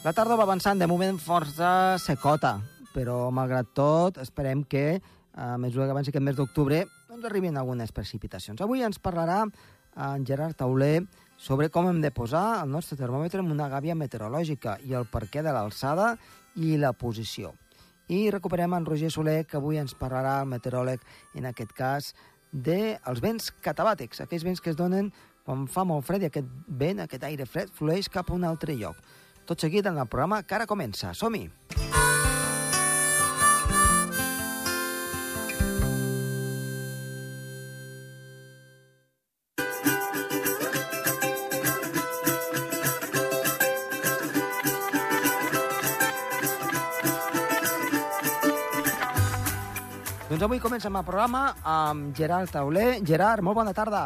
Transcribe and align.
La 0.00 0.14
tarda 0.16 0.32
va 0.32 0.46
avançant, 0.46 0.78
de 0.80 0.86
moment 0.88 1.18
força 1.20 1.98
secota, 2.00 2.54
però 2.94 3.26
malgrat 3.36 3.68
tot 3.76 4.16
esperem 4.22 4.62
que 4.64 5.02
a 5.36 5.58
mesura 5.60 5.84
que 5.84 5.92
avanci 5.92 6.08
aquest 6.08 6.24
mes 6.24 6.38
d'octubre 6.38 6.78
doncs 7.10 7.26
arribin 7.28 7.58
algunes 7.60 7.92
precipitacions. 7.92 8.62
Avui 8.64 8.80
ens 8.80 8.96
parlarà 8.96 9.42
en 9.44 10.24
Gerard 10.24 10.56
Tauler 10.56 11.02
sobre 11.36 11.68
com 11.68 11.90
hem 11.90 12.00
de 12.00 12.14
posar 12.16 12.62
el 12.62 12.72
nostre 12.72 12.96
termòmetre 12.96 13.44
en 13.44 13.52
una 13.52 13.68
gàbia 13.68 13.92
meteorològica 13.92 14.78
i 14.88 14.96
el 14.96 15.04
perquè 15.04 15.44
de 15.44 15.52
l'alçada 15.52 16.14
i 16.56 16.78
la 16.80 16.94
posició. 16.96 17.52
I 18.08 18.30
recuperem 18.32 18.72
en 18.80 18.88
Roger 18.88 19.12
Soler, 19.12 19.44
que 19.44 19.60
avui 19.60 19.76
ens 19.76 19.92
parlarà, 19.92 20.38
el 20.40 20.48
meteoròleg, 20.48 21.04
en 21.36 21.52
aquest 21.52 21.76
cas, 21.76 22.14
dels 22.50 23.20
vents 23.20 23.52
catabàtics, 23.60 24.24
aquells 24.24 24.48
vents 24.48 24.64
que 24.64 24.72
es 24.72 24.80
donen 24.80 25.12
quan 25.44 25.68
fa 25.68 25.84
molt 25.84 26.08
fred 26.08 26.24
i 26.24 26.32
aquest 26.32 26.48
vent, 26.68 27.04
aquest 27.04 27.28
aire 27.28 27.44
fred, 27.44 27.68
flueix 27.76 28.08
cap 28.08 28.30
a 28.30 28.40
un 28.40 28.48
altre 28.48 28.80
lloc. 28.80 28.96
Tot 29.46 29.60
seguit 29.60 29.86
en 29.86 29.98
el 29.98 30.08
programa 30.08 30.42
que 30.42 30.54
ara 30.54 30.66
comença. 30.70 31.14
Som-hi! 31.14 31.48
Doncs 50.30 50.44
avui 50.46 50.60
comencem 50.62 50.94
el 50.94 51.02
programa 51.04 51.40
amb 51.66 52.14
Gerard 52.16 52.52
Tauler. 52.54 53.00
Gerard, 53.04 53.42
molt 53.42 53.58
bona 53.58 53.74
tarda. 53.74 54.04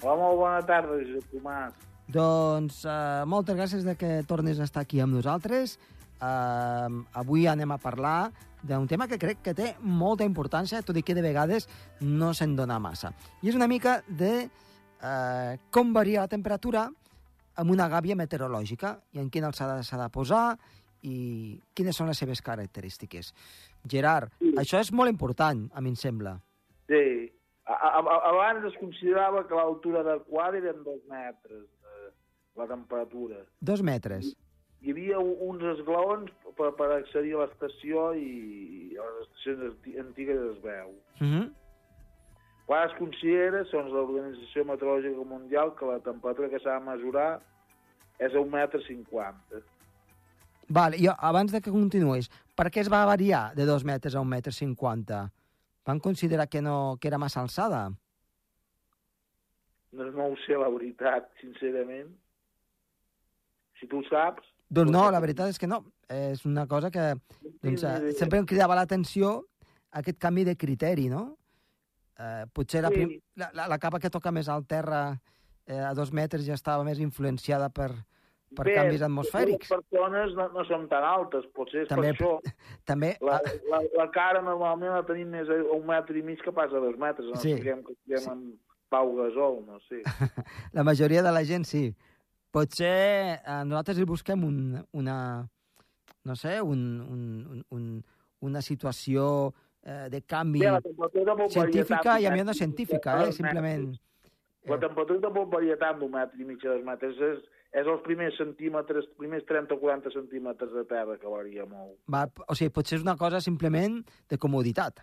Hola, 0.00 0.16
molt 0.16 0.38
bona 0.40 0.62
tarda, 0.64 0.96
Josep 1.04 1.28
Tomàs. 1.30 1.83
Doncs 2.12 2.82
uh, 2.84 3.24
moltes 3.28 3.56
gràcies 3.56 3.84
de 3.86 3.94
que 3.96 4.22
tornis 4.28 4.60
a 4.60 4.66
estar 4.68 4.84
aquí 4.84 5.00
amb 5.00 5.16
nosaltres. 5.16 5.78
Uh, 6.20 7.04
avui 7.16 7.46
anem 7.50 7.72
a 7.72 7.80
parlar 7.80 8.30
d'un 8.64 8.86
tema 8.88 9.08
que 9.08 9.18
crec 9.20 9.42
que 9.44 9.54
té 9.56 9.74
molta 9.80 10.24
importància, 10.24 10.82
tot 10.82 10.96
i 10.96 11.02
que 11.04 11.16
de 11.16 11.24
vegades 11.24 11.68
no 12.00 12.32
se'n 12.36 12.54
dona 12.56 12.78
massa. 12.80 13.12
I 13.42 13.52
és 13.52 13.58
una 13.58 13.68
mica 13.68 13.98
de 14.08 14.46
uh, 14.46 15.56
com 15.70 15.92
varia 15.96 16.24
la 16.24 16.32
temperatura 16.32 16.88
amb 17.60 17.70
una 17.70 17.88
gàbia 17.88 18.16
meteorològica 18.18 18.96
i 19.14 19.20
en 19.22 19.28
quina 19.30 19.50
alçada 19.52 19.82
s'ha 19.82 20.00
de 20.00 20.08
posar 20.12 20.46
i 21.04 21.60
quines 21.76 21.96
són 21.96 22.08
les 22.10 22.18
seves 22.18 22.40
característiques. 22.42 23.30
Gerard, 23.90 24.32
sí. 24.40 24.54
això 24.60 24.80
és 24.80 24.90
molt 24.92 25.12
important, 25.12 25.66
a 25.74 25.84
mi 25.84 25.92
em 25.92 25.98
sembla. 26.00 26.38
Sí. 26.88 27.04
A, 27.64 27.74
a, 27.74 28.00
a, 28.00 28.16
abans 28.28 28.64
es 28.68 28.74
considerava 28.80 29.44
que 29.48 29.56
l'altura 29.56 30.02
adequada 30.04 30.58
eren 30.60 30.82
dos 30.84 31.00
metres, 31.08 31.64
la 32.56 32.66
temperatura. 32.66 33.42
Dos 33.60 33.82
metres. 33.82 34.34
Hi 34.84 34.92
havia 34.92 35.18
uns 35.18 35.62
esglaons 35.74 36.30
per, 36.58 36.70
per 36.78 36.90
accedir 36.98 37.34
a 37.34 37.44
l'estació 37.44 38.10
i, 38.20 38.30
i 38.92 38.98
a 39.00 39.06
les 39.06 39.28
estacions 39.28 40.00
antigues 40.06 40.40
es 40.52 40.58
veu. 40.62 40.94
Uh 41.20 41.26
-huh. 41.26 41.44
Quan 42.66 42.88
es 42.88 42.94
considera, 42.96 43.64
segons 43.68 43.92
l'Organització 43.92 44.64
Meteorològica 44.64 45.24
Mundial, 45.28 45.74
que 45.76 45.86
la 45.86 46.00
temperatura 46.00 46.48
que 46.48 46.60
s'ha 46.60 46.78
de 46.78 46.84
mesurar 46.86 47.42
és 48.18 48.34
a 48.34 48.40
un 48.40 48.50
metre 48.50 48.80
cinquanta. 48.86 49.60
Vale, 50.68 50.96
i 50.96 51.08
abans 51.18 51.52
de 51.52 51.60
que 51.60 51.70
continuïs, 51.70 52.30
per 52.56 52.70
què 52.70 52.80
es 52.80 52.88
va 52.88 53.04
variar 53.04 53.52
de 53.54 53.66
2 53.66 53.84
metres 53.84 54.14
a 54.14 54.20
1 54.20 54.30
metre 54.30 54.52
50? 54.52 55.30
Van 55.84 56.00
considerar 56.00 56.48
que, 56.48 56.62
no, 56.62 56.96
que 57.00 57.08
era 57.08 57.18
massa 57.18 57.42
alçada? 57.42 57.90
No, 59.92 60.10
no 60.10 60.28
ho 60.32 60.36
sé, 60.46 60.56
la 60.56 60.70
veritat, 60.72 61.28
sincerament. 61.40 62.08
Si 63.80 63.88
tu 63.90 64.00
ho 64.00 64.06
saps... 64.08 64.46
Doncs 64.74 64.90
no, 64.90 65.04
la 65.12 65.20
veritat 65.20 65.52
és 65.52 65.58
que 65.60 65.68
no. 65.70 65.82
És 66.10 66.44
una 66.48 66.64
cosa 66.66 66.90
que 66.90 67.12
doncs, 67.62 67.84
sempre 68.18 68.40
em 68.40 68.46
cridava 68.48 68.74
l'atenció 68.78 69.36
aquest 69.94 70.18
canvi 70.18 70.44
de 70.48 70.56
criteri, 70.58 71.08
no? 71.12 71.36
Eh, 72.18 72.46
potser 72.54 72.82
la, 72.82 72.90
prim... 72.90 73.12
la, 73.38 73.50
la, 73.54 73.68
la 73.74 73.78
capa 73.82 74.00
que 74.02 74.10
toca 74.10 74.32
més 74.34 74.48
al 74.48 74.64
terra 74.70 75.04
eh, 75.66 75.78
a 75.78 75.92
dos 75.94 76.12
metres 76.14 76.44
ja 76.46 76.54
estava 76.54 76.84
més 76.86 76.98
influenciada 77.02 77.68
per, 77.74 77.90
per 78.54 78.66
Bé, 78.68 78.74
canvis 78.78 79.02
atmosfèrics. 79.02 79.68
Les 79.70 79.76
persones 79.76 80.34
no, 80.38 80.48
no 80.54 80.64
són 80.68 80.88
tan 80.90 81.04
altes, 81.06 81.46
potser 81.54 81.84
és 81.84 81.90
També- 81.90 82.14
per 82.14 82.26
això. 82.28 82.54
També, 82.90 83.14
La, 83.20 83.38
ah, 83.38 83.54
la, 83.72 83.82
la 84.00 84.08
cara 84.14 84.42
normalment 84.42 84.94
la 84.94 85.04
tenim 85.08 85.30
més 85.34 85.50
a 85.50 85.60
un 85.76 85.86
metre 85.90 86.18
i 86.18 86.24
mig 86.26 86.42
que 86.42 86.54
pas 86.54 86.72
a 86.72 86.82
dos 86.82 86.98
metres. 86.98 87.28
No 87.30 87.40
Sí. 87.42 87.56
sí. 87.58 87.62
que 87.62 87.76
estiguem 87.98 88.30
en 88.32 88.44
Pau 88.94 89.14
Gasol, 89.18 89.62
no 89.66 89.80
sé. 89.88 90.02
la 90.76 90.84
majoria 90.86 91.22
de 91.22 91.32
la 91.34 91.44
gent 91.44 91.66
sí. 91.66 91.88
Potser 92.54 93.40
eh, 93.42 93.60
nosaltres 93.66 93.98
hi 93.98 94.06
busquem 94.06 94.44
un, 94.46 94.58
una, 94.94 95.16
no 96.30 96.36
sé, 96.38 96.60
un, 96.62 96.84
un, 97.02 97.22
un, 97.50 97.64
un, 97.74 97.88
una 98.46 98.62
situació 98.62 99.26
eh, 99.82 100.06
de 100.12 100.20
canvi 100.22 100.62
Bé, 100.62 101.48
científica 101.50 102.20
i 102.22 102.28
a 102.28 102.30
d'un 102.30 102.34
mi 102.34 102.44
no 102.44 102.44
metre 102.44 102.54
científica, 102.54 103.16
eh? 103.24 103.32
simplement... 103.34 103.90
La 104.70 104.78
temperatura 104.80 105.20
tampoc 105.26 105.50
varia 105.52 105.74
tant 105.76 105.98
d'un 106.00 106.14
metre 106.14 106.40
i 106.40 106.46
mig 106.48 106.62
a 106.64 106.70
dos 106.70 106.84
metres. 106.86 107.18
És, 107.20 107.42
és 107.74 107.90
els 107.90 108.00
primers 108.06 108.38
centímetres, 108.40 109.10
primers 109.18 109.44
30 109.50 109.74
o 109.74 109.80
40 109.82 110.14
centímetres 110.14 110.70
de 110.72 110.86
terra 110.88 111.18
que 111.20 111.28
varia 111.28 111.66
molt. 111.68 111.98
Va, 112.08 112.22
o 112.46 112.56
sigui, 112.56 112.72
potser 112.72 113.00
és 113.00 113.04
una 113.04 113.18
cosa 113.20 113.42
simplement 113.44 113.98
de 114.30 114.38
comoditat, 114.40 115.02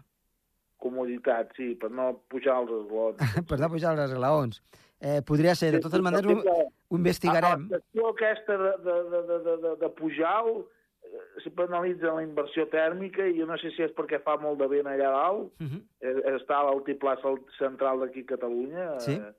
Comoditat, 0.81 1.51
sí, 1.53 1.75
per 1.77 1.91
no 1.93 2.07
pujar 2.31 2.55
els 2.63 2.71
esglons. 2.73 3.19
per 3.49 3.59
no 3.61 3.67
pujar 3.69 3.91
els 3.93 4.07
esglaons. 4.07 4.63
Eh, 4.97 5.19
podria 5.27 5.53
ser, 5.53 5.75
de 5.75 5.81
totes 5.83 6.01
maneres, 6.01 6.41
ho, 6.41 6.55
ho 6.91 6.99
investigarem. 6.99 7.65
A 7.71 7.77
l'estació 7.77 8.07
aquesta 8.11 8.57
de, 8.59 8.71
de, 8.85 8.95
de, 9.09 9.21
de, 9.27 9.57
de, 9.65 9.73
de, 9.81 9.89
Pujal 9.95 10.49
eh, 10.59 11.41
sempre 11.43 11.65
analitzen 11.69 12.15
la 12.15 12.23
inversió 12.23 12.67
tèrmica 12.69 13.25
i 13.25 13.37
jo 13.39 13.47
no 13.47 13.57
sé 13.61 13.71
si 13.75 13.83
és 13.87 13.93
perquè 13.95 14.19
fa 14.25 14.35
molt 14.41 14.59
de 14.59 14.67
vent 14.67 14.87
allà 14.91 15.11
dalt, 15.15 15.51
Uh 15.61 15.67
-huh. 15.67 15.81
eh, 16.01 16.35
està 16.35 16.59
a 16.59 16.67
l'altiplà 16.69 17.15
central 17.57 17.99
d'aquí 17.99 18.21
a 18.21 18.31
Catalunya, 18.35 18.99
Sí. 18.99 19.13
eh, 19.13 19.33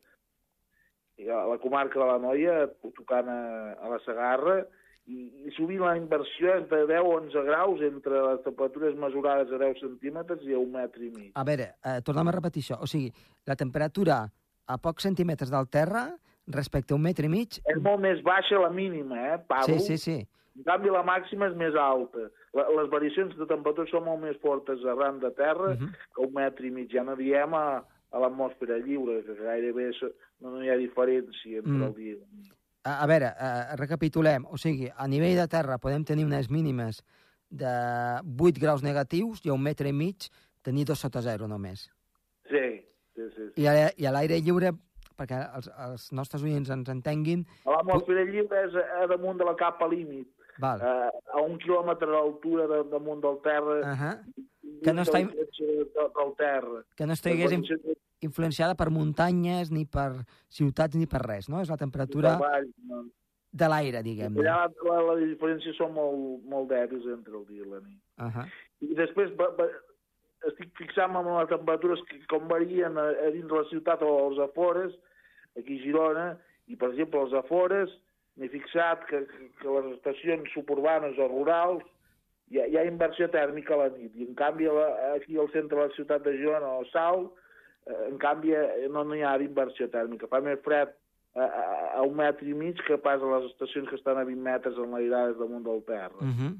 i 1.22 1.28
a 1.28 1.44
la 1.46 1.58
comarca 1.58 2.00
de 2.00 2.06
la 2.06 2.18
Noia, 2.18 2.68
tocant 2.96 3.28
a, 3.28 3.72
a 3.74 3.88
la 3.88 3.98
Segarra, 4.00 4.64
i, 5.06 5.46
i 5.46 5.50
sovint 5.56 5.80
la 5.82 5.96
inversió 5.96 6.54
és 6.56 6.68
de 6.70 6.86
10 6.86 7.00
o 7.02 7.16
11 7.20 7.42
graus 7.44 7.80
entre 7.82 8.22
les 8.22 8.42
temperatures 8.44 8.94
mesurades 8.96 9.50
a 9.52 9.58
10 9.58 9.80
centímetres 9.80 10.42
i 10.46 10.54
a 10.54 10.58
un 10.58 10.70
metre 10.72 11.04
i 11.04 11.10
mig. 11.10 11.32
A 11.34 11.44
veure, 11.44 11.74
eh, 11.84 12.00
tornem 12.04 12.28
a 12.28 12.32
repetir 12.32 12.62
això. 12.62 12.80
O 12.80 12.86
sigui, 12.86 13.12
la 13.46 13.56
temperatura 13.56 14.30
a 14.66 14.78
pocs 14.78 15.02
centímetres 15.02 15.50
del 15.50 15.68
terra 15.68 16.16
respecte 16.46 16.92
a 16.92 16.96
un 16.96 17.02
metre 17.02 17.26
i 17.26 17.28
mig... 17.28 17.60
És 17.70 17.80
molt 17.82 18.00
més 18.00 18.22
baixa 18.22 18.58
la 18.58 18.70
mínima, 18.70 19.34
eh, 19.34 19.38
Pablo? 19.46 19.78
Sí, 19.78 19.80
sí, 19.80 19.98
sí. 19.98 20.28
En 20.56 20.64
canvi, 20.64 20.90
la 20.92 21.02
màxima 21.02 21.46
és 21.48 21.54
més 21.56 21.74
alta. 21.80 22.26
Les 22.52 22.90
variacions 22.92 23.32
de 23.38 23.46
temperatura 23.48 23.88
són 23.88 24.04
molt 24.04 24.20
més 24.20 24.36
fortes 24.42 24.82
arran 24.84 25.20
de 25.20 25.30
terra 25.30 25.70
uh 25.72 25.76
Mhm. 25.78 25.86
-huh. 25.88 26.14
que 26.14 26.20
un 26.26 26.32
metre 26.34 26.66
i 26.66 26.70
mig. 26.70 26.90
Ja 26.92 27.02
no 27.04 27.16
diem 27.16 27.54
a, 27.54 27.84
a 28.10 28.18
l'atmosfera 28.18 28.76
lliure, 28.78 29.22
que 29.24 29.34
gairebé 29.34 29.90
no, 30.40 30.50
no 30.50 30.62
hi 30.62 30.68
ha 30.68 30.76
diferència 30.76 31.58
entre 31.58 31.72
Mm. 31.72 31.82
el 31.82 31.94
dia. 31.94 32.16
A, 32.84 33.02
a 33.02 33.06
veure, 33.06 33.26
eh, 33.38 33.76
recapitulem. 33.76 34.44
O 34.50 34.56
sigui, 34.58 34.90
a 34.94 35.06
nivell 35.08 35.36
de 35.36 35.48
terra 35.48 35.78
podem 35.78 36.04
tenir 36.04 36.24
unes 36.26 36.50
mínimes 36.50 37.02
de 37.48 38.20
8 38.38 38.58
graus 38.60 38.82
negatius 38.82 39.40
i 39.44 39.48
a 39.48 39.52
un 39.54 39.62
metre 39.62 39.88
i 39.88 39.92
mig 39.92 40.16
tenir 40.62 40.84
dos 40.84 40.98
sota 40.98 41.20
zero 41.22 41.46
només. 41.48 41.90
Sí, 42.50 42.84
sí, 43.14 43.22
sí. 43.36 43.42
sí. 43.54 43.62
I 43.62 43.66
a, 43.66 43.90
i 43.96 44.04
a 44.06 44.10
l'aire 44.12 44.40
lliure, 44.40 44.72
perquè 45.16 45.40
els, 45.56 45.70
els 45.86 46.12
nostres 46.12 46.42
oients 46.42 46.70
ens 46.70 46.88
entenguin, 46.92 47.44
L'atmosfera 47.66 48.24
lliure 48.28 48.64
és 48.68 48.78
a, 48.78 49.06
damunt 49.10 49.38
de 49.38 49.48
la 49.48 49.54
capa 49.58 49.88
límit, 49.88 50.28
val, 50.62 50.80
eh, 50.80 51.10
a 51.32 51.42
un 51.42 51.58
quilòmetre 51.58 52.10
d'altura 52.10 52.68
de, 52.70 52.82
damunt 52.90 53.22
del 53.22 53.40
terra. 53.42 53.80
uh 53.80 53.98
-huh, 54.00 54.14
que 54.82 54.92
no 54.92 55.02
està- 55.02 55.22
del 55.22 56.34
terra. 56.36 56.84
que 56.96 57.06
no 57.06 57.12
estigués 57.12 57.52
in, 57.52 57.62
Les 57.62 57.96
influenciada 58.20 58.74
per 58.74 58.90
muntanyes, 58.90 59.70
ni 59.70 59.84
per 59.84 60.24
ciutats, 60.48 60.96
ni 60.96 61.06
per 61.06 61.22
res, 61.26 61.48
no? 61.48 61.60
És 61.60 61.68
la 61.68 61.76
temperatura 61.76 62.36
treball, 62.38 62.68
no? 62.86 63.04
de 63.52 63.68
l'aire, 63.68 64.02
diguem-ne. 64.02 64.40
Allà 64.40 64.68
la, 64.70 65.00
la, 65.02 65.12
la 65.12 65.16
diferència 65.20 65.74
són 65.76 65.92
molt, 65.96 66.44
molt 66.48 66.70
dèbils 66.70 67.04
entre 67.12 67.36
el 67.36 67.46
dia 67.50 67.66
i 67.66 67.68
la 67.68 67.80
nit. 67.80 68.00
Uh 68.18 68.30
-huh. 68.30 68.46
I 68.80 68.94
després 68.94 69.34
va, 69.36 69.50
va, 69.58 69.66
estic 70.50 70.72
fixant 70.78 71.16
en 71.18 71.28
les 71.30 71.50
temperatures 71.50 72.02
que 72.08 72.20
com 72.30 72.48
varien 72.50 72.98
a, 72.98 73.08
a 73.26 73.30
dins 73.34 73.48
de 73.48 73.58
la 73.58 73.68
ciutat 73.70 74.02
o 74.02 74.12
als 74.26 74.40
afores, 74.42 74.94
aquí 75.58 75.78
a 75.78 75.84
Girona, 75.84 76.26
i 76.70 76.78
per 76.78 76.92
exemple 76.92 77.20
als 77.20 77.34
afores 77.36 77.92
m'he 78.40 78.48
fixat 78.48 79.04
que, 79.10 79.24
que, 79.28 79.48
que 79.60 79.74
les 79.76 79.90
estacions 79.96 80.54
suburbanes 80.54 81.18
o 81.20 81.28
rurals 81.28 81.84
hi 82.52 82.60
ha, 82.60 82.66
hi 82.68 82.78
ha 82.78 82.86
inversió 82.88 83.28
tèrmica 83.32 83.76
a 83.76 83.84
la 83.84 83.90
nit, 83.94 84.14
i 84.16 84.26
en 84.28 84.34
canvi 84.38 84.68
la, 84.68 84.88
aquí 85.12 85.38
al 85.38 85.50
centre 85.52 85.78
de 85.78 85.86
la 85.86 85.96
ciutat 85.96 86.24
de 86.26 86.34
Girona 86.38 86.74
o 86.80 86.84
Salt, 86.90 87.30
eh, 87.86 88.00
en 88.08 88.18
canvi 88.22 88.56
eh, 88.56 88.88
no, 88.92 89.06
hi 89.14 89.24
ha 89.24 89.36
inversió 89.44 89.88
tèrmica, 89.92 90.30
fa 90.32 90.42
més 90.44 90.60
fred 90.66 90.92
a, 91.34 91.46
a, 91.46 91.64
a 92.00 92.02
un 92.04 92.18
metre 92.18 92.48
i 92.48 92.56
mig 92.56 92.80
que 92.86 92.98
pas 93.00 93.22
a 93.22 93.32
les 93.36 93.48
estacions 93.52 93.88
que 93.88 93.96
estan 94.00 94.20
a 94.20 94.26
20 94.28 94.44
metres 94.44 94.80
enlairades 94.80 95.38
damunt 95.40 95.64
del 95.68 95.84
terra. 95.88 96.20
Uh 96.20 96.34
-huh. 96.36 96.52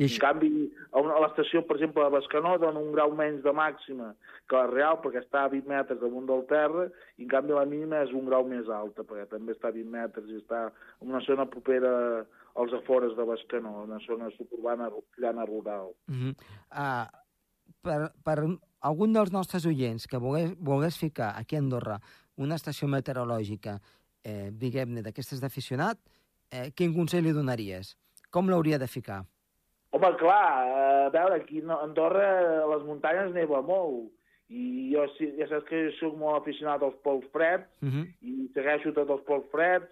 I 0.00 0.06
En 0.06 0.08
això, 0.08 0.20
canvi, 0.22 0.48
a 0.96 1.00
l'estació, 1.20 1.60
per 1.68 1.76
exemple, 1.76 2.00
de 2.06 2.12
Bescanó 2.14 2.54
dona 2.58 2.80
un 2.80 2.92
grau 2.94 3.12
menys 3.16 3.42
de 3.44 3.52
màxima 3.52 4.14
que 4.48 4.56
la 4.56 4.70
real, 4.70 4.96
perquè 5.04 5.20
està 5.20 5.44
a 5.44 5.50
20 5.52 5.68
metres 5.68 6.00
damunt 6.00 6.24
del 6.30 6.46
terra, 6.48 6.86
i 7.20 7.26
en 7.26 7.32
canvi 7.34 7.52
la 7.52 7.66
mínima 7.68 8.00
és 8.06 8.14
un 8.16 8.24
grau 8.30 8.46
més 8.48 8.70
alta, 8.72 9.04
perquè 9.04 9.26
també 9.28 9.52
està 9.52 9.68
a 9.68 9.76
20 9.76 9.92
metres 9.92 10.30
i 10.32 10.38
està 10.40 10.62
en 10.70 11.12
una 11.12 11.20
zona 11.26 11.44
propera 11.52 11.92
als 12.56 12.72
afores 12.80 13.12
de 13.18 13.26
Bescanó, 13.28 13.82
una 13.84 14.00
zona 14.06 14.30
suburbana 14.38 14.88
llana 15.20 15.44
rural. 15.44 15.92
Uh 16.08 16.16
-huh. 16.16 16.34
uh, 16.72 17.06
per, 17.82 18.12
per 18.24 18.38
algun 18.80 19.12
dels 19.12 19.32
nostres 19.32 19.66
oients 19.66 20.06
que 20.06 20.16
volgués, 20.16 20.54
volgués 20.58 20.98
ficar 20.98 21.34
aquí 21.36 21.56
a 21.56 21.58
Andorra 21.58 22.00
una 22.36 22.56
estació 22.56 22.88
meteorològica, 22.88 23.80
eh, 24.24 24.50
diguem-ne, 24.50 25.02
d'aquestes 25.02 25.40
d'aficionat, 25.40 25.98
eh, 26.50 26.70
quin 26.74 26.94
consell 26.94 27.24
li 27.24 27.32
donaries? 27.32 27.96
Com 28.30 28.48
l'hauria 28.48 28.78
de 28.78 28.88
ficar? 28.88 29.26
Home, 29.90 30.10
clar, 30.20 30.66
eh, 30.66 31.06
a 31.06 31.10
veure, 31.10 31.40
aquí 31.40 31.62
a 31.66 31.78
Andorra 31.82 32.26
a 32.62 32.66
les 32.76 32.84
muntanyes 32.86 33.32
neva 33.34 33.62
molt, 33.62 34.10
i 34.50 34.90
jo 34.92 35.06
ja 35.38 35.46
saps 35.50 35.66
que 35.68 35.80
soc 35.98 36.16
molt 36.18 36.40
aficionat 36.40 36.82
als 36.82 36.96
pols 37.06 37.26
freds, 37.34 37.66
uh 37.82 37.88
-huh. 37.88 38.06
i 38.20 38.50
segueixo 38.54 38.92
tots 38.92 39.10
els 39.10 39.24
pols 39.26 39.46
freds, 39.50 39.90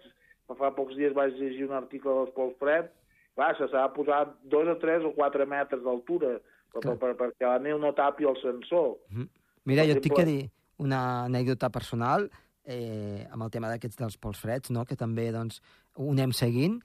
fa 0.57 0.71
pocs 0.71 0.95
dies 0.95 1.13
vaig 1.13 1.33
llegir 1.37 1.67
un 1.67 1.75
article 1.75 2.11
dels 2.11 2.33
pols 2.33 2.55
freds, 2.59 2.91
clar, 3.35 3.55
se 3.57 3.67
s'ha 3.67 3.87
de 3.87 3.93
posar 3.95 4.35
dos 4.43 4.67
o 4.67 4.77
tres 4.77 5.03
o 5.03 5.13
quatre 5.13 5.45
metres 5.45 5.83
d'altura, 5.83 6.39
per, 6.73 6.81
per, 6.81 6.97
per, 6.97 7.15
perquè 7.15 7.45
la 7.45 7.59
neu 7.59 7.77
no 7.77 7.93
tapi 7.93 8.25
el 8.25 8.37
sensor. 8.41 8.97
Uh 9.11 9.17
-huh. 9.17 9.27
Mira, 9.65 9.81
per 9.81 9.89
jo 9.89 9.97
exemple... 9.97 10.01
tinc 10.01 10.15
que 10.15 10.25
dir 10.25 10.49
una 10.77 11.25
anècdota 11.25 11.69
personal 11.69 12.29
eh, 12.63 13.27
amb 13.31 13.43
el 13.43 13.49
tema 13.49 13.69
d'aquests 13.69 13.97
dels 13.97 14.17
pols 14.17 14.39
freds, 14.39 14.71
no? 14.71 14.85
que 14.85 14.95
també 14.95 15.31
doncs, 15.31 15.61
ho 15.95 16.09
anem 16.11 16.31
seguint, 16.31 16.79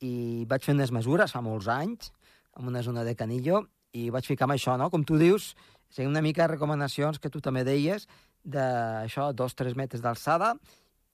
i 0.00 0.44
vaig 0.48 0.64
fer 0.64 0.74
unes 0.74 0.92
mesures 0.94 1.32
fa 1.32 1.40
molts 1.42 1.68
anys, 1.68 2.12
en 2.58 2.68
una 2.68 2.82
zona 2.82 3.04
de 3.06 3.14
Canillo, 3.16 3.64
i 3.92 4.08
vaig 4.12 4.26
ficar 4.26 4.48
amb 4.48 4.56
això, 4.56 4.76
no? 4.78 4.90
com 4.90 5.04
tu 5.06 5.16
dius, 5.20 5.54
seguint 5.88 6.10
una 6.12 6.22
mica 6.24 6.44
de 6.44 6.54
recomanacions 6.54 7.18
que 7.22 7.30
tu 7.32 7.40
també 7.40 7.64
deies, 7.64 8.08
d'això, 8.44 9.30
dos, 9.32 9.54
tres 9.56 9.76
metres 9.76 10.02
d'alçada, 10.04 10.54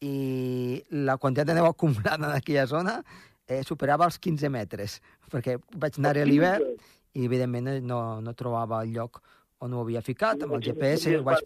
i 0.05 0.82
la 0.91 1.17
quantitat 1.17 1.49
de 1.49 1.56
neu 1.56 1.69
acumulada 1.69 2.29
en 2.29 2.35
aquella 2.35 2.67
zona 2.67 2.99
eh, 3.46 3.62
superava 3.64 4.08
els 4.08 4.19
15 4.19 4.50
metres, 4.52 4.99
perquè 5.31 5.56
vaig 5.81 6.00
anar 6.00 6.17
a 6.19 6.26
l'hivern 6.26 6.67
i, 7.14 7.25
evidentment, 7.25 7.70
no, 7.87 8.20
no 8.20 8.35
trobava 8.37 8.82
el 8.82 8.93
lloc 8.97 9.23
on 9.64 9.73
ho 9.73 9.81
havia 9.81 10.02
ficat. 10.05 10.44
Amb 10.44 10.58
el 10.58 10.64
GPS 10.64 11.14
ho 11.17 11.25
vaig, 11.25 11.44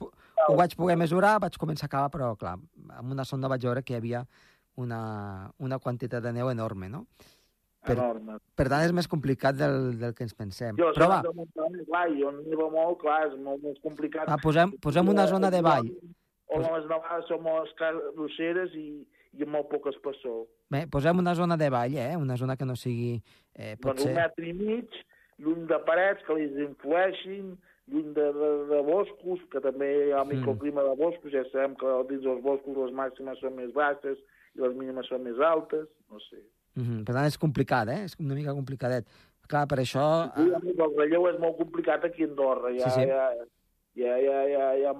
ho 0.48 0.56
vaig 0.58 0.74
poder 0.78 0.96
mesurar, 0.98 1.36
vaig 1.42 1.58
començar 1.60 1.86
a 1.86 1.90
acabar, 1.92 2.12
però, 2.14 2.32
clar, 2.40 2.56
amb 2.98 3.14
una 3.14 3.26
sonda 3.28 3.50
vaig 3.52 3.66
veure 3.68 3.84
que 3.84 3.94
hi 3.94 4.00
havia 4.00 4.24
una, 4.78 5.00
una 5.58 5.78
quantitat 5.82 6.24
de 6.24 6.32
neu 6.34 6.50
enorme, 6.50 6.88
no? 6.90 7.04
Per, 7.88 7.96
enorme. 7.96 8.38
Per 8.58 8.68
tant, 8.68 8.84
és 8.86 8.94
més 8.96 9.10
complicat 9.10 9.58
del, 9.58 9.98
del 9.98 10.14
que 10.14 10.26
ens 10.28 10.36
pensem. 10.36 10.78
Jo, 10.78 10.92
però 10.96 11.10
va. 11.16 11.22
Clar, 11.24 12.06
jo 12.14 12.32
neva 12.38 12.70
molt, 12.72 13.00
clar, 13.02 13.24
és 13.30 13.36
molt 13.42 13.64
més 13.64 13.80
complicat. 13.84 14.30
Va, 14.30 14.38
posem, 14.42 14.76
posem 14.84 15.12
una 15.16 15.26
zona 15.30 15.50
de 15.54 15.64
vall 15.64 15.92
on 16.54 16.64
les 16.64 16.88
nevades 16.88 17.28
són 17.28 17.42
molt 17.44 17.82
grosseres 18.16 18.74
i, 18.76 18.88
i 19.36 19.44
amb 19.44 19.54
molt 19.56 19.68
poc 19.72 19.88
espessor. 19.92 20.46
Bé, 20.72 20.84
posem 20.90 21.20
una 21.20 21.34
zona 21.36 21.58
de 21.60 21.68
vall, 21.72 21.96
eh? 22.00 22.14
Una 22.16 22.36
zona 22.40 22.56
que 22.56 22.68
no 22.68 22.76
sigui... 22.76 23.18
Eh, 23.54 23.74
potser... 23.76 23.88
Doncs 23.88 24.06
un 24.08 24.18
metre 24.18 24.48
i 24.48 24.54
mig, 24.56 25.00
lluny 25.44 25.66
de 25.70 25.80
parets 25.88 26.24
que 26.26 26.36
els 26.36 26.60
influeixin, 26.64 27.54
lluny 27.92 28.12
de, 28.16 28.28
de, 28.36 28.50
de 28.72 28.82
boscos, 28.88 29.44
que 29.52 29.62
també 29.64 29.90
hi 30.08 30.12
ha 30.12 30.24
mm. 30.24 30.38
microclima 30.38 30.84
de 30.88 30.94
boscos, 31.00 31.32
ja 31.34 31.44
sabem 31.52 31.76
que 31.80 31.96
dins 32.10 32.24
dels 32.26 32.44
boscos 32.44 32.80
les 32.84 32.94
màximes 32.96 33.40
són 33.44 33.56
més 33.58 33.74
baixes 33.76 34.20
i 34.56 34.64
les 34.64 34.76
mínimes 34.76 35.08
són 35.12 35.24
més 35.24 35.40
altes, 35.52 35.88
no 36.12 36.20
sé. 36.28 36.40
Mm 36.74 36.82
-hmm. 36.82 37.04
Per 37.04 37.14
tant, 37.14 37.26
és 37.26 37.38
complicat, 37.38 37.88
eh? 37.88 38.04
És 38.04 38.16
una 38.18 38.34
mica 38.34 38.54
complicadet. 38.54 39.06
Clar, 39.48 39.66
per 39.66 39.78
això... 39.80 40.04
Sí, 40.36 40.50
el 40.76 40.96
relleu 40.96 41.28
és 41.28 41.38
molt 41.40 41.56
complicat 41.56 42.04
aquí 42.04 42.22
a 42.22 42.28
Andorra. 42.28 42.70
Ja, 42.76 42.90
sí, 42.90 43.00
sí. 43.00 43.06
Ja, 43.08 43.24
ja, 43.96 44.16
ja, 44.20 44.42
ja, 44.48 44.66
ja, 44.76 44.92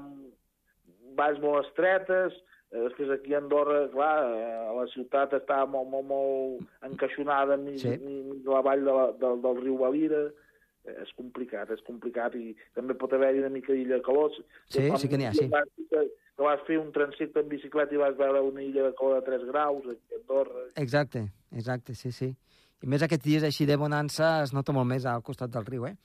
valls 1.19 1.41
molt 1.43 1.67
estretes, 1.67 2.37
eh, 2.73 2.83
després 2.87 3.13
aquí 3.15 3.35
a 3.35 3.43
Andorra, 3.43 3.87
clar, 3.93 4.17
eh, 4.35 4.69
la 4.79 4.87
ciutat 4.95 5.35
està 5.39 5.61
molt, 5.67 5.91
molt, 5.93 6.07
molt 6.09 6.89
encaixonada 6.89 7.59
enmig, 7.59 7.81
sí. 7.83 7.97
de 7.99 8.53
la 8.53 8.63
vall 8.67 8.85
de 8.87 8.95
la, 8.99 9.09
del, 9.23 9.43
del 9.45 9.61
riu 9.63 9.79
Valira, 9.83 10.23
eh, 10.87 10.97
és 11.05 11.13
complicat, 11.19 11.71
és 11.75 11.85
complicat, 11.87 12.39
i 12.39 12.55
també 12.79 12.97
pot 12.99 13.13
haver-hi 13.13 13.45
una 13.45 13.53
mica 13.55 13.75
d'illa 13.75 14.01
calor. 14.07 14.33
Sí, 14.71 14.89
sí 14.89 15.13
que 15.13 15.21
n'hi 15.21 15.29
ha, 15.29 15.35
sí. 15.37 15.49
Que, 15.93 16.07
que 16.39 16.45
vas 16.47 16.61
fer 16.69 16.77
un 16.79 16.93
transecte 16.95 17.43
en 17.43 17.49
bicicleta 17.51 17.97
i 17.97 17.99
vas 17.99 18.15
veure 18.15 18.41
una 18.47 18.63
illa 18.63 18.85
de 18.87 18.95
calor 18.95 19.19
de 19.19 19.27
3 19.27 19.47
graus 19.49 19.89
a 19.91 19.95
Andorra. 20.21 20.61
Exacte, 20.79 21.25
exacte, 21.51 21.97
sí, 21.99 22.13
sí. 22.15 22.29
I 22.79 22.87
més 22.87 23.03
aquests 23.03 23.27
dies 23.27 23.47
així 23.49 23.67
de 23.67 23.75
bonança 23.81 24.37
es 24.45 24.53
nota 24.55 24.71
molt 24.77 24.87
més 24.87 25.07
al 25.11 25.25
costat 25.27 25.51
del 25.51 25.67
riu, 25.67 25.89
eh? 25.89 25.97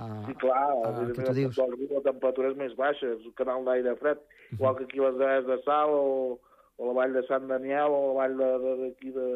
Uh, 0.00 0.22
sí, 0.24 0.36
clar, 0.40 0.62
uh, 0.80 1.04
que 1.12 1.26
tu 1.28 1.34
dius. 1.36 1.60
la 1.60 2.00
temperatura 2.08 2.54
és 2.54 2.56
més 2.56 2.72
baixa, 2.76 3.12
és 3.18 3.28
un 3.28 3.36
canal 3.36 3.68
d'aire 3.68 3.94
fred, 4.00 4.16
uh 4.16 4.24
-huh. 4.24 4.56
igual 4.56 4.76
que 4.76 4.84
aquí 4.84 4.98
les 4.98 5.18
Dees 5.20 5.46
de 5.46 5.60
Sal 5.68 5.92
o, 5.92 6.40
o 6.76 6.86
la 6.86 6.96
vall 6.96 7.12
de 7.12 7.26
Sant 7.28 7.46
Daniel 7.46 7.92
o 7.92 8.00
la 8.08 8.14
vall 8.20 8.36
d'aquí 8.36 9.10
de, 9.12 9.28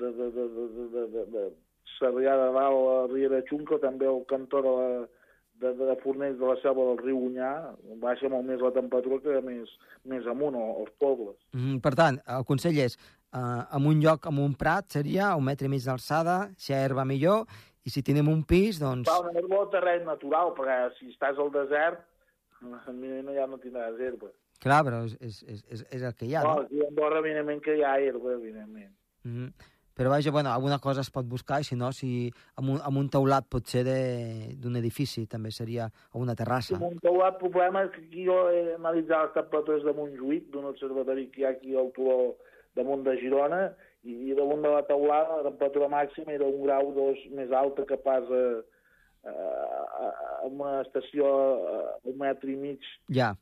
de, 0.00 0.12
de, 0.16 0.30
de, 0.32 0.48
de, 0.48 0.64
de, 0.76 0.88
de, 0.88 1.06
de, 1.12 1.24
de 1.32 1.44
Sarrià 1.98 2.34
de 2.40 2.52
Dalt, 2.56 2.80
la 2.88 3.06
Riera 3.12 3.42
Xunca, 3.48 3.78
també 3.78 4.06
el 4.06 4.24
cantó 4.24 4.62
de, 4.62 4.72
la, 4.80 5.08
de, 5.60 5.72
de 5.74 5.96
Fornells 6.02 6.38
de 6.38 6.46
la 6.46 6.56
selva 6.62 6.86
del 6.90 6.98
riu 7.02 7.20
Unyà, 7.28 7.52
baixa 8.02 8.30
molt 8.32 8.46
més 8.48 8.62
la 8.62 8.72
temperatura 8.76 9.20
que 9.24 9.40
més, 9.44 9.70
més 10.08 10.26
amunt, 10.30 10.58
als 10.58 10.92
pobles. 11.02 11.36
Mm, 11.56 11.78
per 11.84 11.94
tant, 11.98 12.20
el 12.36 12.46
consell 12.48 12.78
és, 12.84 12.98
uh, 13.34 13.64
en 13.78 13.88
un 13.90 14.02
lloc, 14.04 14.28
en 14.30 14.42
un 14.44 14.54
prat, 14.58 14.88
seria 14.98 15.34
un 15.38 15.46
metre 15.48 15.68
i 15.68 15.72
mig 15.72 15.86
d'alçada, 15.86 16.40
si 16.56 16.72
hi 16.72 16.76
ha 16.76 16.82
herba 16.86 17.06
millor, 17.08 17.46
i 17.84 17.92
si 17.92 18.04
tenim 18.04 18.28
un 18.30 18.42
pis, 18.44 18.80
doncs... 18.82 19.08
Va, 19.08 19.22
una 19.24 19.40
herba 19.40 19.64
terreny 19.72 20.04
natural, 20.08 20.52
perquè 20.58 20.78
si 20.98 21.10
estàs 21.14 21.40
al 21.40 21.50
desert, 21.54 22.04
ja 22.60 23.46
no 23.48 23.58
tindràs 23.62 23.98
herba. 24.02 24.30
Clar, 24.58 24.82
però 24.86 25.04
és, 25.06 25.14
és, 25.22 25.62
és, 25.70 25.84
és 25.94 26.02
el 26.02 26.14
que 26.18 26.26
hi 26.26 26.34
ha, 26.34 26.42
no? 26.42 26.56
No, 26.58 26.66
aquí 26.66 26.80
a 26.82 26.88
Andorra, 26.90 27.20
evidentment, 27.22 27.60
que 27.62 27.76
hi 27.78 27.84
ha 27.86 27.94
herba, 28.02 28.34
evidentment. 28.34 28.90
Mm 29.24 29.34
-hmm. 29.36 29.76
Però 29.98 30.12
vaja, 30.12 30.30
bueno, 30.30 30.52
alguna 30.54 30.78
cosa 30.78 31.02
es 31.02 31.10
pot 31.10 31.26
buscar, 31.26 31.58
i 31.58 31.66
si 31.66 31.74
no, 31.74 31.90
si 31.90 32.28
amb 32.60 32.70
un, 32.76 32.76
amb 32.86 33.00
un 33.00 33.08
teulat 33.10 33.48
potser 33.50 33.82
d'un 33.82 34.78
edifici 34.78 35.24
també 35.26 35.50
seria, 35.50 35.88
o 36.14 36.22
una 36.22 36.36
terrassa. 36.38 36.76
Amb 36.78 36.92
un 36.92 37.00
teulat, 37.02 37.34
el 37.34 37.40
problema 37.40 37.82
és 37.82 37.90
que 37.96 38.04
aquí 38.04 38.26
jo 38.28 38.36
he 38.52 38.76
analitzat 38.76 39.26
les 39.26 39.34
temperatures 39.40 39.82
de 39.88 39.96
Montjuïc, 39.96 40.52
d'un 40.54 40.68
observatori 40.70 41.26
que 41.32 41.42
hi 41.42 41.48
ha 41.48 41.50
aquí 41.56 41.74
al 41.74 41.90
turó 41.96 42.18
damunt 42.78 43.02
de 43.08 43.16
Girona, 43.18 43.64
i, 44.06 44.14
i 44.30 44.36
damunt 44.38 44.62
de 44.62 44.70
la 44.70 44.84
teulada 44.86 45.40
la 45.40 45.48
temperatura 45.48 45.88
màxima 45.90 46.34
era 46.36 46.46
un 46.46 46.60
grau 46.62 46.92
dos 46.94 47.24
més 47.34 47.50
alta 47.50 47.86
que 47.88 47.98
pas 48.04 48.28
a, 48.30 48.44
a, 49.26 49.32
a, 49.32 50.12
a 50.36 50.46
una 50.46 50.76
estació 50.84 51.26
a, 51.26 51.80
un 52.06 52.20
metre 52.22 52.52
i 52.52 52.56
mig 52.60 52.86
ja. 53.18 53.32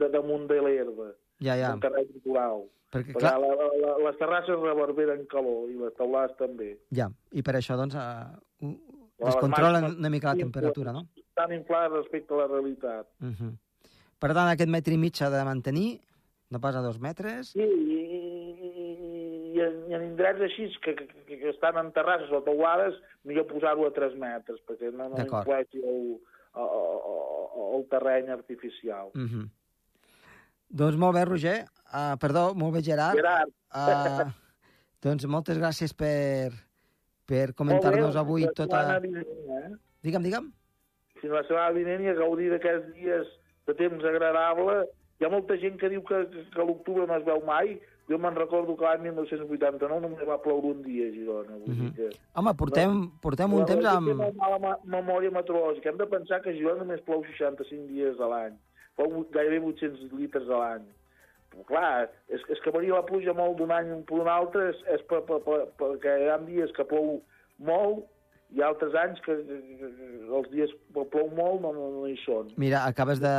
de 0.00 0.08
damunt 0.16 0.48
de 0.48 0.62
l'herba, 0.64 1.10
ja, 1.44 1.58
ja. 1.60 1.74
un 1.76 1.84
terreny 1.84 2.08
natural. 2.14 2.64
Perquè, 2.94 3.16
clar... 3.18 3.34
la, 3.42 3.68
la, 3.82 3.92
les 4.06 4.18
terrasses 4.20 4.58
reverberen 4.62 5.24
calor 5.30 5.70
i 5.72 5.76
les 5.80 5.94
teulades 5.98 6.36
també. 6.38 6.72
Ja, 6.94 7.08
i 7.32 7.42
per 7.46 7.56
això, 7.58 7.76
doncs, 7.78 7.96
uh, 7.98 8.70
es 9.26 9.38
controla 9.42 9.82
una 9.88 10.10
mica 10.12 10.34
la 10.34 10.44
temperatura, 10.44 10.92
no? 10.94 11.06
Estan 11.18 11.52
inflades 11.56 11.92
respecte 11.96 12.34
a 12.34 12.44
la 12.44 12.46
realitat. 12.52 13.08
Uh 13.20 13.32
-huh. 13.32 13.52
Per 14.18 14.32
tant, 14.32 14.48
aquest 14.48 14.70
metre 14.70 14.94
i 14.94 14.98
mig 14.98 15.14
s'ha 15.16 15.30
de 15.30 15.44
mantenir, 15.44 16.00
no 16.50 16.60
pas 16.60 16.76
a 16.76 16.80
dos 16.80 16.98
metres. 17.00 17.50
Sí, 17.52 17.60
i, 17.60 17.98
i 19.56 19.60
en, 19.60 19.90
i 19.90 19.94
en 19.94 20.02
indrets 20.06 20.40
així 20.40 20.68
que, 20.84 20.94
que, 20.94 21.06
que, 21.26 21.50
estan 21.50 21.76
en 21.76 21.92
terrasses 21.92 22.30
o 22.30 22.42
teulades, 22.42 22.94
millor 23.24 23.46
posar-ho 23.50 23.86
a 23.86 23.92
3 23.92 24.16
metres, 24.20 24.60
perquè 24.68 24.92
no, 24.92 25.08
no 25.08 25.22
influeixi 25.24 25.82
el, 25.82 26.02
el, 26.54 26.68
el, 27.12 27.78
el 27.78 27.86
terreny 27.92 28.30
artificial. 28.30 29.10
Mm 29.14 29.28
-hmm. 29.28 29.48
Doncs 30.68 30.96
molt 30.96 31.14
bé, 31.14 31.24
Roger. 31.24 31.64
Uh, 31.86 32.16
perdó, 32.18 32.50
molt 32.58 32.74
bé, 32.74 32.82
Gerard. 32.82 33.18
Gerard. 33.18 33.52
Uh, 33.70 34.30
doncs 35.04 35.26
moltes 35.30 35.58
gràcies 35.60 35.94
per, 35.94 36.52
per 37.28 37.52
comentar-nos 37.58 38.18
avui 38.18 38.46
tota... 38.56 38.98
Vinent, 39.02 39.26
eh? 39.60 39.72
Digue'm, 40.02 40.24
digue'm. 40.26 40.48
Fins 41.20 41.32
la 41.32 41.42
setmana 41.46 41.74
vinent 41.76 42.04
i 42.04 42.12
a 42.12 42.16
gaudir 42.18 42.50
d'aquests 42.52 42.94
dies 42.96 43.28
de 43.66 43.74
temps 43.78 44.04
agradable. 44.04 44.82
Hi 45.20 45.26
ha 45.26 45.32
molta 45.32 45.56
gent 45.60 45.78
que 45.80 45.90
diu 45.92 46.02
que, 46.06 46.24
que 46.52 46.66
l'octubre 46.66 47.06
no 47.08 47.16
es 47.16 47.24
veu 47.24 47.40
mai, 47.46 47.78
jo 48.10 48.18
me'n 48.22 48.36
recordo 48.38 48.76
que 48.78 48.86
l'any 48.86 49.06
1989 49.08 50.02
només 50.04 50.28
va 50.28 50.36
ploure 50.42 50.74
un 50.74 50.82
dia 50.84 51.08
a 51.08 51.14
Girona. 51.14 51.56
Vull 51.62 51.74
-huh. 51.74 51.80
dir 51.80 51.92
que... 51.96 52.10
Home, 52.34 52.54
portem, 52.54 52.92
no, 52.98 53.10
portem 53.22 53.54
un 53.54 53.64
temps 53.64 53.86
amb... 53.92 54.12
Una 54.14 54.30
mala 54.42 54.78
memòria 54.84 55.30
meteorològica. 55.30 55.90
Hem 55.90 55.98
de 55.98 56.06
pensar 56.06 56.40
que 56.42 56.50
a 56.50 56.52
Girona 56.58 56.84
només 56.84 57.00
plou 57.08 57.24
65 57.24 57.86
dies 57.88 58.20
a 58.20 58.28
l'any. 58.28 58.54
Plou 58.96 59.26
gairebé 59.32 59.66
800 59.66 60.12
litres 60.12 60.48
a 60.48 60.58
l'any. 60.62 60.86
Clar, 61.68 62.08
és, 62.28 62.42
és 62.52 62.60
que 62.64 62.72
varia 62.74 62.98
la 62.98 63.06
pluja 63.06 63.32
molt 63.36 63.56
d'un 63.60 63.72
any 63.72 63.94
per 64.08 64.20
un 64.20 64.28
altre, 64.28 64.68
és, 64.74 64.82
és 64.96 65.06
per, 65.08 65.22
per, 65.28 65.40
per, 65.46 65.62
perquè 65.80 66.18
hi 66.22 66.28
ha 66.32 66.36
dies 66.44 66.74
que 66.76 66.84
plou 66.88 67.16
molt 67.64 68.04
hi 68.54 68.62
ha 68.62 68.68
altres 68.70 68.94
anys 68.94 69.18
que, 69.24 69.34
que, 69.46 69.56
que, 69.78 69.88
que 69.96 70.36
els 70.38 70.50
dies 70.52 70.74
plou 70.94 71.26
molt 71.34 71.64
no, 71.64 71.72
no, 71.74 71.88
no 71.96 72.04
hi 72.06 72.14
són. 72.22 72.52
Mira, 72.62 72.84
acabes 72.86 73.18
de 73.22 73.32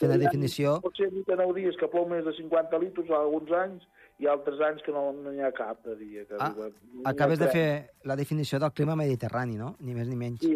fer 0.00 0.10
la 0.10 0.18
definició... 0.20 0.76
Pot 0.84 1.00
ser 1.00 1.08
8 1.08 1.32
o 1.32 1.38
9 1.40 1.56
dies 1.62 1.78
que 1.80 1.88
plou 1.92 2.06
més 2.10 2.26
de 2.26 2.34
50 2.36 2.82
litres 2.82 3.14
alguns 3.16 3.54
anys 3.62 3.88
i 4.20 4.28
altres 4.28 4.60
anys 4.66 4.84
que 4.84 4.92
no, 4.92 5.06
no 5.16 5.32
hi 5.32 5.40
ha 5.40 5.52
cap 5.56 5.80
de 5.86 5.96
dia. 6.02 6.26
Que 6.28 6.36
ah, 6.38 6.50
no 6.52 6.68
acabes 7.08 7.40
de 7.40 7.48
fer 7.54 7.68
la 8.04 8.18
definició 8.20 8.60
del 8.60 8.74
clima 8.76 8.98
mediterrani, 9.00 9.56
no? 9.56 9.74
Ni 9.80 9.96
més 9.96 10.10
ni 10.10 10.18
menys. 10.20 10.44
Sí, 10.44 10.52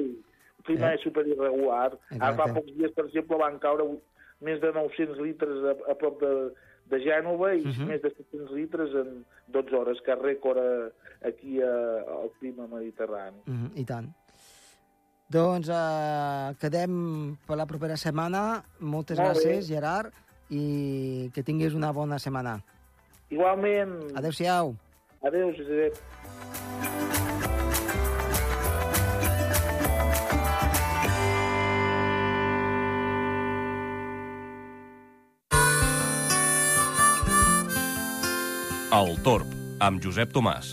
el 0.61 0.69
clima 0.69 0.93
eh? 0.93 0.99
és 0.99 1.07
superirregular. 1.07 1.95
Exacte. 1.95 2.21
Ara 2.21 2.37
fa 2.43 2.51
pocs 2.59 2.77
dies, 2.77 2.93
per 2.97 3.09
exemple, 3.09 3.41
van 3.41 3.57
caure 3.63 3.89
més 4.45 4.61
de 4.61 4.75
900 4.77 5.25
litres 5.25 5.65
a, 5.73 5.75
a 5.95 5.97
prop 5.97 6.21
de, 6.21 6.35
de 6.91 6.99
Gènova 7.01 7.55
i 7.55 7.61
uh 7.63 7.67
Mhm. 7.69 7.73
-huh. 7.81 7.87
més 7.87 8.03
de 8.03 8.11
700 8.17 8.51
litres 8.53 8.91
en 8.95 9.25
12 9.49 9.75
hores, 9.77 10.01
que 10.05 10.13
és 10.13 10.19
rècord 10.19 10.59
eh, 10.59 10.93
aquí 11.29 11.61
a, 11.63 11.73
al 12.23 12.31
clima 12.39 12.67
mediterrani. 12.67 13.39
Mm 13.47 13.55
-hmm, 13.55 13.71
I 13.81 13.85
tant. 13.85 14.09
Doncs 15.29 15.69
eh, 15.69 16.55
quedem 16.61 17.37
per 17.47 17.57
la 17.57 17.67
propera 17.67 17.97
setmana. 17.97 18.63
Moltes 18.81 19.19
Molt 19.19 19.29
bé. 19.29 19.35
gràcies, 19.41 19.67
Gerard, 19.67 20.13
i 20.51 21.31
que 21.35 21.43
tinguis 21.43 21.75
una 21.75 21.93
bona 21.93 22.19
setmana. 22.19 22.61
Igualment, 23.31 24.13
Adéu-siau. 24.15 24.75
adéu, 25.23 25.51
Josep. 25.57 25.95
El 38.95 39.17
Torb, 39.27 39.49
amb 39.83 39.99
Josep 39.99 40.31
Tomàs. 40.31 40.69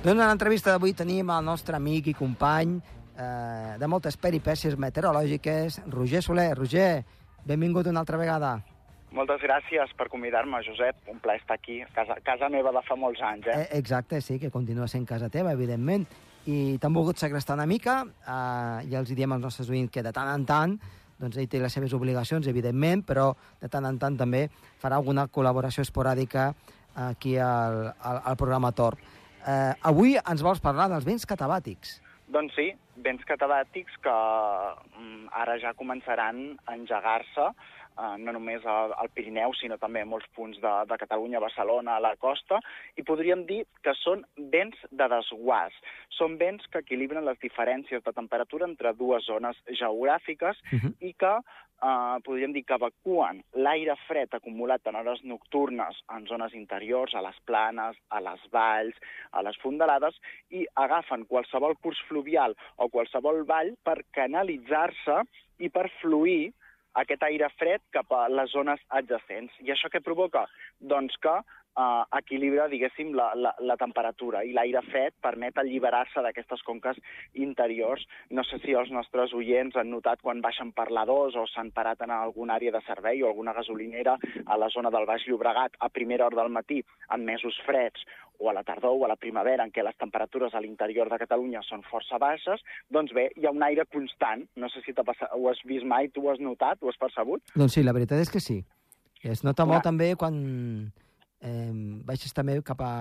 Doncs 0.00 0.14
en 0.14 0.22
l'entrevista 0.22 0.72
d'avui 0.72 0.94
tenim 0.96 1.28
el 1.28 1.44
nostre 1.44 1.76
amic 1.76 2.08
i 2.08 2.16
company 2.16 2.78
eh, 2.80 3.76
de 3.76 3.90
moltes 3.92 4.16
peripècies 4.16 4.78
meteorològiques, 4.80 5.82
Roger 5.92 6.24
Soler. 6.24 6.54
Roger, 6.56 7.04
benvingut 7.44 7.92
una 7.92 8.00
altra 8.00 8.16
vegada. 8.16 8.54
Moltes 9.12 9.44
gràcies 9.44 9.92
per 10.00 10.08
convidar-me, 10.08 10.64
Josep. 10.64 11.12
Un 11.12 11.20
plaer 11.20 11.44
estar 11.44 11.60
aquí, 11.60 11.82
a 11.84 11.92
casa, 11.92 12.16
casa 12.24 12.48
meva 12.48 12.72
de 12.72 12.86
fa 12.88 12.96
molts 12.96 13.20
anys, 13.20 13.52
eh? 13.52 13.60
Eh, 13.66 13.70
exacte, 13.84 14.24
sí, 14.24 14.40
que 14.40 14.48
continua 14.48 14.88
sent 14.88 15.04
casa 15.04 15.28
teva, 15.28 15.52
evidentment. 15.52 16.08
I 16.48 16.78
t'han 16.80 16.94
volgut 16.96 17.20
segrestar 17.20 17.58
una 17.58 17.68
mica, 17.68 18.00
eh, 18.06 18.88
i 18.88 18.96
els 18.96 19.12
diem 19.12 19.32
als 19.32 19.42
nostres 19.42 19.68
oients 19.70 19.92
que 19.92 20.02
de 20.02 20.12
tant 20.16 20.30
en 20.32 20.46
tant, 20.48 20.78
doncs 21.20 21.36
ell 21.36 21.48
té 21.52 21.60
les 21.60 21.72
seves 21.72 21.92
obligacions, 21.92 22.48
evidentment, 22.48 23.04
però 23.04 23.34
de 23.60 23.68
tant 23.68 23.84
en 23.84 23.98
tant 24.00 24.16
també 24.16 24.46
farà 24.80 24.96
alguna 24.96 25.26
col·laboració 25.28 25.84
esporàdica 25.84 26.52
aquí 26.94 27.36
al, 27.38 27.90
al, 28.00 28.22
al 28.24 28.38
programa 28.40 28.72
Tor. 28.72 28.96
Eh, 29.46 29.72
avui 29.88 30.16
ens 30.20 30.42
vols 30.44 30.62
parlar 30.64 30.88
dels 30.92 31.04
vents 31.04 31.26
catabàtics. 31.28 31.98
Doncs 32.30 32.54
sí, 32.54 32.70
vents 33.04 33.24
catabàtics 33.26 33.96
que 34.04 34.14
mm, 34.14 35.28
ara 35.42 35.58
ja 35.62 35.74
començaran 35.76 36.42
a 36.64 36.76
engegar-se, 36.76 37.50
eh, 38.00 38.16
no 38.18 38.32
només 38.36 38.64
al, 38.64 38.94
al 38.96 39.10
Pirineu, 39.14 39.54
sinó 39.58 39.78
també 39.78 40.02
a 40.02 40.08
molts 40.08 40.28
punts 40.36 40.60
de, 40.62 40.74
de 40.90 40.98
Catalunya, 41.04 41.42
Barcelona, 41.44 41.96
a 41.96 42.04
la 42.04 42.14
costa, 42.16 42.60
i 42.96 43.04
podríem 43.06 43.44
dir 43.48 43.62
que 43.84 43.94
són 44.00 44.24
vents 44.52 44.78
de 44.90 45.08
desguàs. 45.14 45.76
Són 46.16 46.38
vents 46.40 46.66
que 46.72 46.82
equilibren 46.84 47.26
les 47.28 47.38
diferències 47.44 48.04
de 48.04 48.16
temperatura 48.16 48.68
entre 48.68 48.94
dues 48.98 49.26
zones 49.28 49.58
geogràfiques 49.70 50.58
Uh 50.70 50.78
-huh. 50.78 50.92
i 51.00 51.12
que 51.14 51.34
eh, 51.82 52.16
podríem 52.24 52.52
dir 52.52 52.64
que 52.64 52.74
evacuen 52.74 53.42
l'aire 53.64 53.96
fred 54.06 54.34
acumulat 54.36 54.86
en 54.86 54.96
hores 55.00 55.22
nocturnes 55.24 55.96
en 56.16 56.26
zones 56.26 56.54
interiors, 56.54 57.14
a 57.14 57.22
les 57.22 57.38
planes, 57.44 57.96
a 58.10 58.20
les 58.20 58.42
valls, 58.52 58.96
a 59.32 59.42
les 59.42 59.56
fondalades, 59.62 60.14
i 60.50 60.66
agafen 60.74 61.26
qualsevol 61.26 61.76
curs 61.82 62.00
fluvial 62.08 62.56
o 62.76 62.88
qualsevol 62.88 63.44
vall 63.44 63.74
per 63.82 64.04
canalitzar-se 64.10 65.22
i 65.58 65.68
per 65.68 65.88
fluir 66.00 66.52
aquest 66.98 67.22
aire 67.22 67.48
fred 67.58 67.82
cap 67.94 68.12
a 68.12 68.26
les 68.28 68.50
zones 68.52 68.80
adjacents. 68.88 69.54
I 69.60 69.72
això 69.74 69.90
què 69.92 70.02
provoca? 70.02 70.46
Doncs 70.80 71.16
que 71.22 71.36
eh, 71.78 72.04
equilibra, 72.18 72.68
diguéssim, 72.68 73.12
la, 73.16 73.30
la, 73.34 73.52
la 73.60 73.76
temperatura 73.80 74.42
i 74.44 74.52
l'aire 74.56 74.82
fred 74.88 75.14
permet 75.22 75.58
alliberar-se 75.58 76.22
d'aquestes 76.24 76.62
conques 76.66 76.98
interiors. 77.34 78.06
No 78.30 78.44
sé 78.46 78.60
si 78.64 78.74
els 78.76 78.90
nostres 78.94 79.34
oients 79.36 79.76
han 79.76 79.90
notat 79.92 80.22
quan 80.24 80.42
baixen 80.44 80.72
per 80.76 80.90
la 80.90 81.06
2 81.08 81.38
o 81.40 81.46
s'han 81.50 81.72
parat 81.76 82.02
en 82.06 82.14
alguna 82.14 82.58
àrea 82.58 82.74
de 82.76 82.82
servei 82.86 83.22
o 83.22 83.30
alguna 83.30 83.54
gasolinera 83.56 84.16
a 84.46 84.58
la 84.58 84.70
zona 84.74 84.90
del 84.90 85.06
Baix 85.06 85.26
Llobregat 85.28 85.78
a 85.78 85.88
primera 85.88 86.26
hora 86.26 86.42
del 86.42 86.52
matí 86.58 86.82
en 87.14 87.24
mesos 87.24 87.58
freds 87.66 88.04
o 88.40 88.50
a 88.50 88.54
la 88.56 88.64
tardor 88.64 88.96
o 88.96 89.04
a 89.04 89.10
la 89.12 89.18
primavera 89.20 89.66
en 89.66 89.72
què 89.72 89.84
les 89.84 89.96
temperatures 90.00 90.54
a 90.54 90.62
l'interior 90.64 91.10
de 91.12 91.18
Catalunya 91.20 91.62
són 91.66 91.84
força 91.90 92.18
baixes, 92.18 92.64
doncs 92.88 93.12
bé, 93.16 93.28
hi 93.36 93.46
ha 93.46 93.52
un 93.54 93.62
aire 93.66 93.84
constant. 93.92 94.46
No 94.56 94.70
sé 94.72 94.82
si 94.86 94.96
passat, 94.96 95.28
ho 95.36 95.50
has 95.50 95.60
vist 95.68 95.86
mai, 95.86 96.08
tu 96.08 96.24
ho 96.24 96.32
has 96.32 96.40
notat, 96.40 96.80
ho 96.80 96.88
has 96.88 96.98
percebut? 97.00 97.44
Doncs 97.54 97.76
sí, 97.76 97.84
la 97.84 97.94
veritat 97.96 98.22
és 98.24 98.32
que 98.32 98.40
sí. 98.40 98.62
Es 99.20 99.44
nota 99.44 99.66
Clar. 99.66 99.74
molt 99.74 99.84
també 99.84 100.14
quan 100.16 100.36
eh, 101.40 101.72
baixes 102.08 102.32
també 102.32 102.56
cap 102.64 102.80
a, 102.80 102.94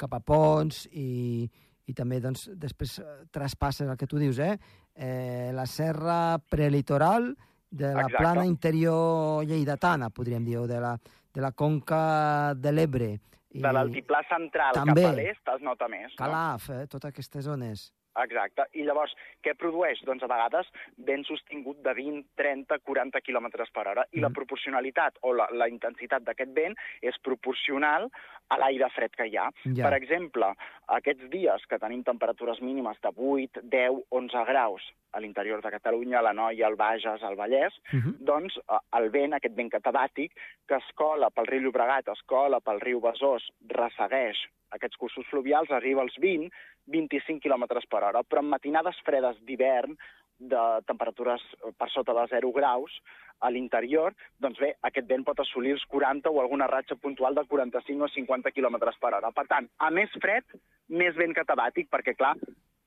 cap 0.00 0.16
a 0.16 0.22
ponts 0.24 0.86
i, 0.92 1.44
i 1.86 1.94
també 1.96 2.20
doncs, 2.24 2.48
després 2.56 2.98
eh, 3.02 3.18
traspasses 3.32 3.88
el 3.88 4.00
que 4.00 4.08
tu 4.08 4.20
dius, 4.22 4.40
eh? 4.40 4.56
eh 4.96 5.52
la 5.52 5.66
serra 5.66 6.38
prelitoral 6.38 7.34
de 7.70 7.92
la 7.92 8.06
Exacte. 8.06 8.22
plana 8.22 8.46
interior 8.46 9.44
lleidatana, 9.44 10.10
podríem 10.10 10.44
dir, 10.44 10.58
o 10.58 10.66
de 10.66 10.80
la, 10.80 10.96
de 11.34 11.42
la 11.42 11.52
conca 11.52 12.54
de 12.54 12.72
l'Ebre. 12.72 13.10
I 13.56 13.62
De 13.64 13.72
l'altiplà 13.72 14.20
central 14.28 14.76
També. 14.76 15.02
cap 15.02 15.12
a 15.12 15.16
l'est 15.16 15.54
es 15.54 15.62
nota 15.64 15.88
més. 15.92 16.10
No? 16.12 16.18
Calaf, 16.20 16.68
eh? 16.74 16.82
totes 16.92 17.08
aquestes 17.14 17.46
zones. 17.48 17.86
Exacte. 18.22 18.64
I 18.72 18.82
llavors, 18.86 19.12
què 19.42 19.54
produeix? 19.54 20.00
Doncs 20.04 20.22
a 20.22 20.26
vegades 20.26 20.66
vent 20.98 21.24
sostingut 21.28 21.82
de 21.84 21.92
20, 21.94 22.24
30, 22.36 22.78
40 22.84 23.20
km 23.20 23.48
per 23.72 23.86
hora. 23.88 24.04
I 24.12 24.20
la 24.20 24.28
Mhm. 24.28 24.34
proporcionalitat 24.34 25.18
o 25.22 25.32
la, 25.34 25.48
la 25.52 25.68
intensitat 25.68 26.22
d'aquest 26.22 26.52
vent 26.54 26.74
és 27.02 27.18
proporcional 27.22 28.08
a 28.48 28.58
l'aire 28.58 28.88
fred 28.94 29.10
que 29.16 29.26
hi 29.26 29.36
ha. 29.36 29.50
Ja. 29.74 29.88
Per 29.88 29.96
exemple, 29.98 30.52
aquests 30.88 31.28
dies 31.30 31.66
que 31.66 31.78
tenim 31.78 32.02
temperatures 32.04 32.60
mínimes 32.62 32.96
de 33.02 33.10
8, 33.14 33.60
10, 33.62 34.02
11 34.10 34.44
graus 34.46 34.82
a 35.12 35.20
l'interior 35.20 35.60
de 35.62 35.70
Catalunya, 35.70 36.18
a 36.18 36.22
la 36.22 36.32
Noia, 36.32 36.66
al 36.66 36.76
Bages, 36.76 37.22
al 37.22 37.36
Vallès, 37.36 37.72
Uh 37.92 37.96
-huh. 37.98 38.16
doncs 38.20 38.56
eh, 38.58 38.78
el 38.98 39.10
vent, 39.10 39.34
aquest 39.34 39.54
vent 39.54 39.70
catabàtic, 39.70 40.32
que 40.68 40.74
es 40.76 40.84
cola 40.94 41.30
pel 41.30 41.46
riu 41.46 41.60
Llobregat, 41.60 42.08
es 42.08 42.22
cola 42.26 42.60
pel 42.60 42.80
riu 42.80 43.00
Besòs, 43.00 43.42
ressegueix 43.68 44.36
aquests 44.70 44.96
cursos 44.96 45.26
fluvials, 45.30 45.70
arriba 45.70 46.02
als 46.02 46.16
20, 46.18 46.50
25 46.92 47.42
km 47.42 47.66
per 47.90 48.02
hora, 48.04 48.22
però 48.22 48.42
en 48.42 48.52
matinades 48.52 48.98
fredes 49.06 49.38
d'hivern, 49.46 49.96
de 50.38 50.62
temperatures 50.84 51.40
per 51.80 51.88
sota 51.88 52.12
de 52.12 52.26
0 52.34 52.50
graus, 52.52 52.92
a 53.40 53.50
l'interior, 53.52 54.14
doncs 54.40 54.60
bé, 54.60 54.72
aquest 54.88 55.08
vent 55.08 55.24
pot 55.24 55.40
assolir 55.40 55.74
els 55.76 55.84
40 55.92 56.30
o 56.32 56.40
alguna 56.40 56.68
ratxa 56.70 56.96
puntual 57.00 57.36
de 57.36 57.44
45 57.48 58.04
o 58.04 58.08
50 58.12 58.52
km 58.52 58.78
per 59.00 59.12
hora. 59.12 59.32
Per 59.32 59.46
tant, 59.48 59.68
a 59.78 59.90
més 59.90 60.12
fred, 60.22 60.56
més 60.88 61.16
vent 61.16 61.34
catabàtic, 61.36 61.90
perquè, 61.92 62.16
clar, 62.16 62.34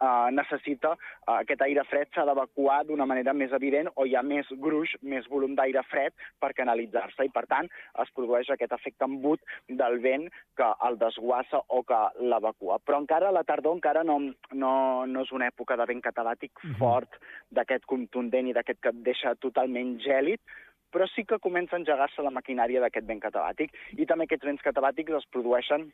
eh, 0.01 0.29
necessita 0.31 0.93
eh, 0.95 1.35
aquest 1.39 1.61
aire 1.65 1.83
fred 1.89 2.11
s'ha 2.13 2.25
d'evacuar 2.27 2.83
d'una 2.87 3.05
manera 3.09 3.33
més 3.33 3.51
evident 3.55 3.89
o 3.95 4.05
hi 4.05 4.15
ha 4.15 4.23
més 4.23 4.47
gruix, 4.63 4.95
més 5.01 5.27
volum 5.29 5.55
d'aire 5.55 5.83
fred 5.89 6.13
per 6.39 6.53
canalitzar-se 6.57 7.25
i, 7.25 7.33
per 7.33 7.45
tant, 7.47 7.69
es 8.03 8.13
produeix 8.15 8.49
aquest 8.49 8.73
efecte 8.77 9.05
embut 9.05 9.41
del 9.67 9.99
vent 10.03 10.29
que 10.57 10.69
el 10.87 10.97
desguassa 11.01 11.61
o 11.67 11.83
que 11.83 11.99
l'evacua. 12.19 12.79
Però 12.85 12.99
encara 13.01 13.29
a 13.29 13.35
la 13.35 13.43
tardor 13.43 13.75
encara 13.77 14.03
no, 14.03 14.19
no, 14.53 14.73
no 15.05 15.25
és 15.25 15.31
una 15.35 15.49
època 15.51 15.77
de 15.77 15.85
vent 15.85 16.01
catabàtic 16.01 16.51
Mhm. 16.63 16.75
fort, 16.79 17.15
d'aquest 17.51 17.85
contundent 17.85 18.47
i 18.47 18.53
d'aquest 18.53 18.79
que 18.81 18.89
et 18.89 19.03
deixa 19.03 19.35
totalment 19.35 19.97
gèlid, 19.99 20.39
però 20.91 21.07
sí 21.13 21.25
que 21.25 21.39
comença 21.39 21.75
a 21.75 21.79
engegar-se 21.79 22.21
la 22.21 22.33
maquinària 22.33 22.81
d'aquest 22.81 23.05
vent 23.05 23.21
catabàtic. 23.21 23.73
I 23.97 24.05
també 24.05 24.25
aquests 24.25 24.45
vents 24.45 24.61
catabàtics 24.61 25.13
es 25.17 25.27
produeixen 25.31 25.91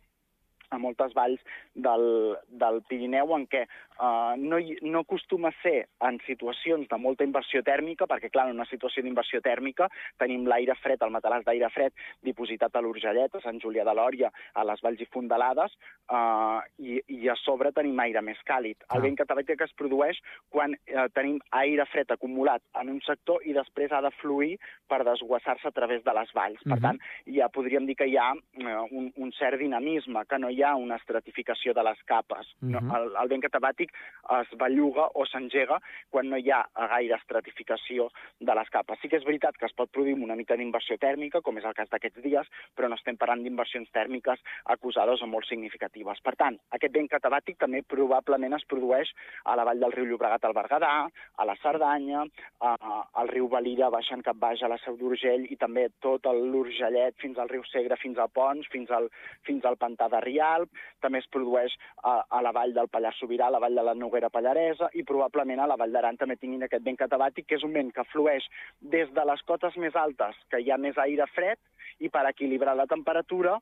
a 0.72 0.78
moltes 0.82 1.14
valls 1.14 1.42
del, 1.76 2.36
del 2.50 2.82
Pirineu 2.90 3.34
en 3.36 3.46
què 3.52 3.66
uh, 3.66 4.34
no, 4.38 4.60
hi, 4.60 4.78
no 4.82 5.04
acostuma 5.06 5.50
a 5.52 5.58
ser 5.62 5.88
en 6.06 6.20
situacions 6.26 6.88
de 6.92 7.00
molta 7.02 7.26
inversió 7.28 7.62
tèrmica, 7.66 8.08
perquè, 8.10 8.30
clar, 8.34 8.48
en 8.50 8.60
una 8.60 8.68
situació 8.70 9.04
d'inversió 9.04 9.42
tèrmica 9.46 9.90
tenim 10.22 10.46
l'aire 10.50 10.76
fred, 10.82 11.02
el 11.06 11.14
matalàs 11.14 11.46
d'aire 11.46 11.70
fred, 11.74 11.94
dipositat 12.26 12.76
a 12.76 12.82
l'Urgellet, 12.84 13.36
a 13.36 13.44
Sant 13.44 13.60
Julià 13.64 13.86
de 13.88 13.96
Lòria, 13.98 14.32
a 14.54 14.66
les 14.68 14.82
valls 14.86 15.02
i 15.02 15.10
fondalades, 15.14 15.76
uh, 16.12 16.62
i, 16.80 17.00
i 17.08 17.30
a 17.30 17.38
sobre 17.42 17.72
tenim 17.76 18.00
aire 18.06 18.22
més 18.26 18.42
càlid. 18.48 18.82
Ah. 18.88 18.96
El 18.98 19.06
vent 19.08 19.20
catabàtic 19.20 19.62
es 19.66 19.76
produeix 19.78 20.20
quan 20.54 20.76
uh, 20.76 21.08
tenim 21.16 21.40
aire 21.62 21.86
fred 21.92 22.12
acumulat 22.14 22.64
en 22.82 22.90
un 22.96 23.02
sector 23.06 23.44
i 23.46 23.54
després 23.56 23.92
ha 23.92 24.02
de 24.06 24.12
fluir 24.22 24.56
per 24.90 25.04
desguassar-se 25.08 25.68
a 25.70 25.76
través 25.76 26.04
de 26.06 26.14
les 26.16 26.32
valls. 26.36 26.62
Per 26.64 26.78
Mhm. 26.78 26.82
tant, 26.82 27.00
ja 27.36 27.50
podríem 27.50 27.86
dir 27.86 27.96
que 27.96 28.08
hi 28.08 28.18
ha 28.18 28.32
uh, 28.34 28.86
un, 28.92 29.12
un 29.16 29.32
cert 29.34 29.60
dinamisme, 29.60 30.26
que 30.30 30.40
no 30.40 30.50
hi 30.50 30.55
ha 30.64 30.76
una 30.76 30.98
estratificació 31.02 31.74
de 31.74 31.84
les 31.84 32.02
capes. 32.06 32.54
no? 32.62 32.82
Mhm. 32.82 32.96
el, 32.96 33.12
el 33.22 33.28
vent 33.30 33.44
catabàtic 33.44 33.92
es 34.40 34.58
belluga 34.58 35.10
o 35.14 35.26
s'engega 35.26 35.80
quan 36.10 36.30
no 36.30 36.38
hi 36.38 36.52
ha 36.52 36.64
gaire 36.76 37.16
estratificació 37.16 38.10
de 38.40 38.56
les 38.56 38.70
capes. 38.70 39.00
Sí 39.02 39.10
que 39.10 39.18
és 39.18 39.26
veritat 39.26 39.58
que 39.58 39.66
es 39.66 39.74
pot 39.74 39.92
produir 39.92 40.16
una 40.16 40.36
mica 40.36 40.56
d'inversió 40.56 40.98
tèrmica, 40.98 41.42
com 41.42 41.58
és 41.58 41.66
el 41.66 41.74
cas 41.74 41.90
d'aquests 41.90 42.22
dies, 42.24 42.48
però 42.76 42.90
no 42.90 42.96
estem 42.96 43.18
parlant 43.18 43.44
d'inversions 43.44 43.92
tèrmiques 43.92 44.42
acusades 44.66 45.22
o 45.22 45.28
molt 45.28 45.48
significatives. 45.50 46.22
Per 46.22 46.36
tant, 46.36 46.58
aquest 46.78 46.94
vent 46.94 47.10
catabàtic 47.12 47.60
també 47.62 47.82
probablement 47.84 48.56
es 48.58 48.66
produeix 48.70 49.12
a 49.46 49.56
la 49.56 49.66
vall 49.68 49.82
del 49.84 49.94
riu 49.96 50.06
Llobregat 50.10 50.46
al 50.46 50.56
Berguedà, 50.58 50.94
a 51.38 51.46
la 51.46 51.56
Cerdanya, 51.62 52.26
a, 52.62 52.76
al 53.22 53.32
riu 53.32 53.50
Valira 53.52 53.90
baixant 53.94 54.24
cap 54.26 54.38
baix 54.42 54.64
a 54.64 54.72
la 54.72 54.80
Seu 54.84 54.98
d'Urgell 55.00 55.48
i 55.52 55.58
també 55.62 55.88
tot 56.04 56.28
l'Urgellet 56.32 57.18
fins 57.22 57.40
al 57.42 57.52
riu 57.52 57.64
Segre, 57.72 57.98
fins 58.02 58.20
a 58.22 58.28
Pons, 58.28 58.68
fins 58.72 58.92
al, 58.96 59.10
fins 59.48 59.66
al 59.66 59.78
Pantà 59.82 60.10
de 60.12 60.22
Rià, 60.26 60.45
Rialp, 60.46 60.70
també 61.02 61.20
es 61.22 61.28
produeix 61.32 61.74
a, 62.04 62.24
a 62.30 62.42
la 62.46 62.54
vall 62.56 62.74
del 62.74 62.90
Pallars 62.90 63.18
Sobirà, 63.20 63.50
a 63.50 63.56
la 63.56 63.62
vall 63.64 63.76
de 63.76 63.84
la 63.84 63.96
Noguera 63.98 64.30
Pallaresa, 64.30 64.90
i 64.94 65.04
probablement 65.04 65.60
a 65.60 65.68
la 65.68 65.78
vall 65.80 65.94
d'Aran 65.94 66.18
també 66.18 66.38
tinguin 66.38 66.66
aquest 66.66 66.84
vent 66.86 66.98
catabàtic, 66.98 67.48
que 67.48 67.58
és 67.60 67.64
un 67.64 67.74
vent 67.74 67.92
que 67.94 68.06
flueix 68.12 68.46
des 68.82 69.12
de 69.14 69.26
les 69.26 69.42
cotes 69.48 69.78
més 69.78 69.96
altes, 69.96 70.36
que 70.50 70.62
hi 70.62 70.72
ha 70.72 70.78
més 70.78 70.98
aire 70.98 71.28
fred, 71.34 71.58
i 72.00 72.10
per 72.10 72.26
equilibrar 72.30 72.76
la 72.76 72.88
temperatura 72.92 73.58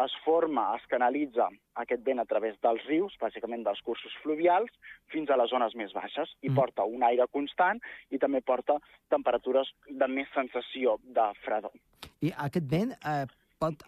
es 0.00 0.12
forma, 0.24 0.70
es 0.78 0.86
canalitza 0.88 1.50
aquest 1.82 2.00
vent 2.06 2.22
a 2.22 2.24
través 2.24 2.54
dels 2.64 2.80
rius, 2.88 3.12
bàsicament 3.20 3.64
dels 3.66 3.82
cursos 3.84 4.14
fluvials, 4.22 4.70
fins 5.12 5.28
a 5.28 5.36
les 5.36 5.52
zones 5.52 5.74
més 5.76 5.92
baixes, 5.92 6.32
i 6.40 6.48
Mm. 6.48 6.54
porta 6.56 6.86
un 6.88 7.02
aire 7.04 7.26
constant 7.28 7.80
i 8.10 8.18
també 8.18 8.40
porta 8.40 8.78
temperatures 9.10 9.68
de 9.90 10.08
més 10.08 10.28
sensació 10.32 10.96
de 11.04 11.28
fredor. 11.44 11.76
I 12.22 12.32
aquest 12.46 12.70
vent 12.70 12.96
eh, 13.04 13.26
pot... 13.60 13.84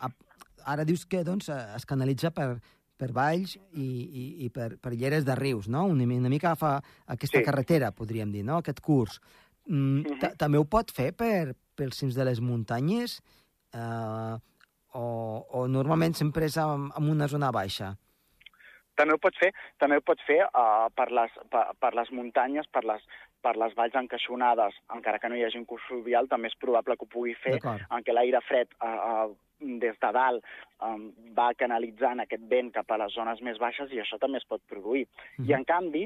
Ara 0.66 0.84
dius 0.84 1.04
que 1.06 1.22
doncs, 1.24 1.48
eh, 1.48 1.58
es 1.76 1.84
canalitza 1.86 2.30
per, 2.30 2.58
per 2.96 3.10
valls 3.12 3.56
i, 3.72 3.84
i, 3.84 4.24
i 4.46 4.50
per, 4.54 4.76
per 4.80 4.92
lleres 4.94 5.24
de 5.26 5.34
rius, 5.34 5.68
no? 5.68 5.84
Una, 5.90 6.04
una 6.04 6.28
mica 6.32 6.52
agafa 6.52 6.80
aquesta 7.06 7.38
Sí. 7.38 7.44
carretera, 7.44 7.90
podríem 7.92 8.30
dir, 8.32 8.44
no? 8.44 8.58
Aquest 8.62 8.80
curs. 8.80 9.20
Mm, 9.66 10.02
Mhm. 10.04 10.18
ta- 10.20 10.34
També 10.36 10.58
ho 10.58 10.64
pot 10.64 10.90
fer 10.92 11.12
per, 11.16 11.54
pels 11.74 11.96
cims 11.96 12.14
de 12.14 12.24
les 12.24 12.40
muntanyes 12.40 13.20
eh, 13.72 14.36
o, 14.94 15.46
o 15.50 15.66
normalment 15.68 16.14
sempre 16.14 16.46
és 16.46 16.56
en, 16.56 16.90
en 16.96 17.08
una 17.10 17.26
zona 17.28 17.50
baixa? 17.50 17.96
També 18.94 19.14
ho 19.14 19.18
pot 19.18 19.34
fer, 19.34 19.50
també 19.82 19.96
ho 19.98 20.02
pot 20.06 20.20
fer 20.22 20.36
uh, 20.44 20.86
per, 20.94 21.08
les, 21.10 21.32
per, 21.50 21.64
per 21.80 21.94
les 21.98 22.12
muntanyes, 22.14 22.68
per 22.70 22.84
les, 22.86 23.02
per 23.44 23.54
les 23.60 23.74
valls 23.76 23.94
encaixonades, 24.00 24.76
encara 24.96 25.20
que 25.20 25.28
no 25.28 25.36
hi 25.36 25.44
hagi 25.44 25.60
un 25.60 25.66
curs 25.68 25.84
fluvial, 25.88 26.28
també 26.32 26.48
és 26.48 26.56
probable 26.60 26.96
que 26.96 27.04
ho 27.04 27.12
pugui 27.12 27.34
fer 27.44 27.58
en 27.60 28.04
què 28.06 28.14
l'aire 28.16 28.40
fred 28.48 28.72
uh, 28.80 28.94
uh, 29.28 29.34
des 29.84 29.96
de 30.00 30.12
dalt 30.16 30.44
um, 30.82 31.10
va 31.36 31.50
canalitzant 31.56 32.24
aquest 32.24 32.42
vent 32.50 32.72
cap 32.74 32.90
a 32.90 32.98
les 33.04 33.12
zones 33.14 33.40
més 33.44 33.60
baixes 33.60 33.92
i 33.92 34.00
això 34.02 34.18
també 34.20 34.40
es 34.40 34.48
pot 34.48 34.64
produir. 34.68 35.06
Mhm. 35.38 35.48
I 35.50 35.54
en 35.60 35.64
canvi, 35.68 36.04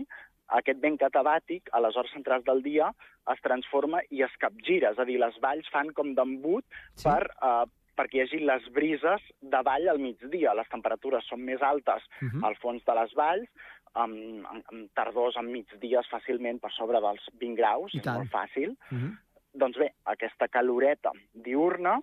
aquest 0.58 0.78
vent 0.80 0.98
catabàtic, 1.00 1.68
a 1.72 1.80
les 1.84 1.96
hores 1.96 2.12
centrals 2.12 2.44
del 2.44 2.62
dia, 2.62 2.90
es 3.32 3.40
transforma 3.44 4.00
i 4.10 4.22
es 4.24 4.36
capgira, 4.40 4.92
és 4.94 4.98
a 4.98 5.04
dir, 5.04 5.18
les 5.20 5.36
valls 5.40 5.68
fan 5.72 5.90
com 5.92 6.14
d'embut 6.14 6.64
Sí. 6.94 7.04
per, 7.08 7.28
uh, 7.42 7.66
perquè 7.98 8.14
hi 8.14 8.20
hagi 8.22 8.38
les 8.46 8.68
brises 8.72 9.20
de 9.42 9.60
vall 9.66 9.88
al 9.90 9.98
migdia. 9.98 10.54
Les 10.54 10.68
temperatures 10.70 11.26
són 11.26 11.40
més 11.42 11.60
altes 11.60 12.04
Mhm. 12.22 12.44
al 12.44 12.54
fons 12.62 12.84
de 12.84 12.94
les 12.94 13.14
valls, 13.14 13.48
amb, 13.94 14.46
amb, 14.50 14.90
tardors, 14.94 15.36
amb 15.36 15.52
migdies 15.52 16.10
fàcilment 16.12 16.60
per 16.60 16.72
sobre 16.76 17.00
dels 17.04 17.24
20 17.40 17.56
graus, 17.56 17.94
és 17.94 18.06
molt 18.06 18.30
fàcil. 18.32 18.76
Mhm. 18.90 19.16
Doncs 19.58 19.78
bé, 19.78 19.92
aquesta 20.04 20.48
caloreta 20.48 21.12
diurna 21.32 21.98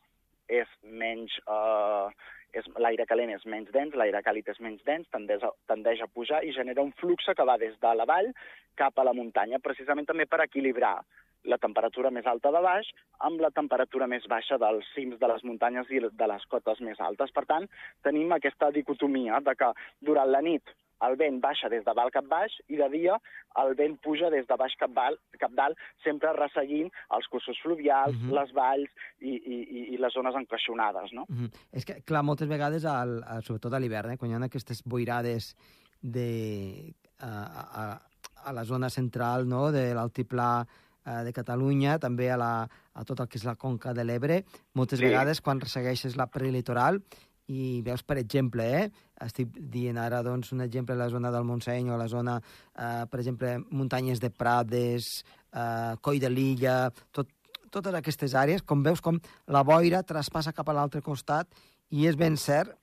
és 0.47 0.67
menys... 0.83 1.37
Eh, 1.47 2.31
l'aire 2.79 3.03
calent 3.03 3.33
és 3.33 3.43
menys 3.51 3.67
dens, 3.73 3.95
l'aire 3.99 4.21
càlid 4.23 4.47
és 4.47 4.59
menys 4.63 4.79
dens, 4.87 5.07
tendeix 5.11 5.43
a, 5.43 5.49
tendeix 5.67 5.99
a 5.99 6.07
pujar 6.07 6.39
i 6.47 6.53
genera 6.55 6.85
un 6.85 6.93
flux 7.01 7.27
que 7.35 7.43
va 7.43 7.57
des 7.59 7.75
de 7.81 7.91
la 7.99 8.05
vall 8.07 8.31
cap 8.79 8.97
a 8.97 9.03
la 9.03 9.11
muntanya, 9.13 9.59
precisament 9.59 10.07
també 10.07 10.25
per 10.25 10.39
equilibrar 10.45 11.01
la 11.45 11.57
temperatura 11.61 12.11
més 12.11 12.25
alta 12.25 12.51
de 12.51 12.61
baix 12.63 12.87
amb 13.27 13.41
la 13.43 13.51
temperatura 13.53 14.07
més 14.07 14.25
baixa 14.31 14.57
dels 14.61 14.87
cims 14.95 15.19
de 15.19 15.29
les 15.29 15.43
muntanyes 15.43 15.91
i 15.91 16.01
de 16.05 16.29
les 16.31 16.47
cotes 16.49 16.81
més 16.81 16.99
altes. 16.99 17.31
Per 17.35 17.45
tant, 17.45 17.67
tenim 18.03 18.31
aquesta 18.33 18.71
dicotomia 18.71 19.39
de 19.45 19.55
que 19.59 19.71
durant 20.01 20.31
la 20.31 20.41
nit 20.41 20.75
el 21.03 21.15
vent 21.19 21.41
baixa 21.43 21.67
des 21.69 21.83
de 21.83 21.93
dalt 21.93 22.13
cap 22.13 22.25
baix 22.31 22.53
i 22.71 22.77
de 22.79 22.87
dia 22.89 23.17
el 23.61 23.75
vent 23.75 23.97
puja 24.01 24.29
des 24.29 24.47
de 24.47 24.55
baix 24.59 24.73
cap, 24.79 24.91
val, 24.95 25.17
cap 25.39 25.51
dalt, 25.55 25.77
sempre 26.03 26.31
resseguint 26.33 26.89
els 27.15 27.27
cursos 27.27 27.57
fluvials, 27.63 28.15
Mhm. 28.15 28.31
les 28.33 28.51
valls 28.53 28.89
i, 29.19 29.35
i, 29.35 29.93
i- 29.93 29.97
les 29.97 30.13
zones 30.13 30.35
encaixonades, 30.35 31.11
no? 31.13 31.25
Mhm. 31.29 31.49
És 31.73 31.85
que, 31.85 32.01
clar, 32.03 32.23
moltes 32.23 32.47
vegades, 32.47 32.85
al, 32.85 33.23
al, 33.23 33.43
sobretot 33.43 33.73
a 33.73 33.79
l'hivern, 33.79 34.11
eh, 34.11 34.17
quan 34.17 34.31
hi 34.31 34.35
ha 34.35 34.43
aquestes 34.45 34.83
boirades 34.83 35.55
de, 36.01 36.93
a, 37.19 37.27
a, 37.27 38.01
a 38.49 38.53
la 38.53 38.63
zona 38.63 38.89
central 38.89 39.47
no, 39.47 39.71
de 39.71 39.93
l'altiplà 39.95 40.65
eh, 41.05 41.23
de 41.23 41.31
Catalunya, 41.33 41.97
també 41.99 42.29
a, 42.31 42.37
la, 42.37 42.51
a 42.93 43.03
tot 43.05 43.19
el 43.19 43.27
que 43.27 43.37
és 43.37 43.45
la 43.45 43.55
conca 43.55 43.93
de 43.93 44.03
l'Ebre, 44.03 44.43
moltes 44.73 44.99
Sí. 44.99 45.05
vegades 45.05 45.41
quan 45.41 45.59
ressegueixes 45.61 46.15
la 46.17 46.27
prelitoral 46.27 47.01
i 47.47 47.81
veus, 47.85 48.01
per 48.03 48.17
exemple, 48.17 48.65
eh, 48.65 48.89
estic 49.25 49.51
dient 49.71 49.97
ara 50.01 50.21
doncs, 50.25 50.51
un 50.55 50.63
exemple 50.65 50.95
la 50.97 51.09
zona 51.09 51.31
del 51.31 51.45
Montseny 51.45 51.89
o 51.93 51.97
la 51.97 52.07
zona, 52.07 52.39
eh, 52.73 53.05
per 53.09 53.19
exemple, 53.19 53.57
muntanyes 53.69 54.19
de 54.19 54.29
Prades, 54.29 55.23
eh, 55.53 55.93
Coll 56.01 56.19
de 56.19 56.29
l'Illa, 56.29 56.91
tot, 57.11 57.29
totes 57.69 57.93
aquestes 57.93 58.33
àrees, 58.33 58.63
com 58.63 58.83
veus 58.83 59.01
com 59.01 59.19
la 59.47 59.63
boira 59.63 60.03
traspassa 60.03 60.53
cap 60.53 60.69
a 60.69 60.73
l'altre 60.73 61.01
costat 61.01 61.47
i 61.91 62.07
és 62.07 62.15
ben 62.15 62.37
cert 62.37 62.73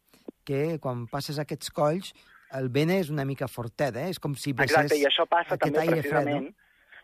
que 0.44 0.78
quan 0.82 1.06
passes 1.10 1.38
aquests 1.38 1.70
colls 1.70 2.12
el 2.58 2.68
vent 2.68 2.90
és 2.92 3.08
una 3.10 3.24
mica 3.24 3.48
fortet, 3.48 3.96
eh? 3.96 4.10
És 4.12 4.18
com 4.20 4.34
si 4.36 4.52
vesses 4.52 4.76
Exacte, 4.76 4.98
i 5.00 5.06
això 5.08 5.24
passa 5.28 5.56
aquest 5.56 5.72
també 5.72 5.86
aire 5.86 6.02
fred, 6.02 6.10
precisament, 6.10 6.50
no? 6.50 6.61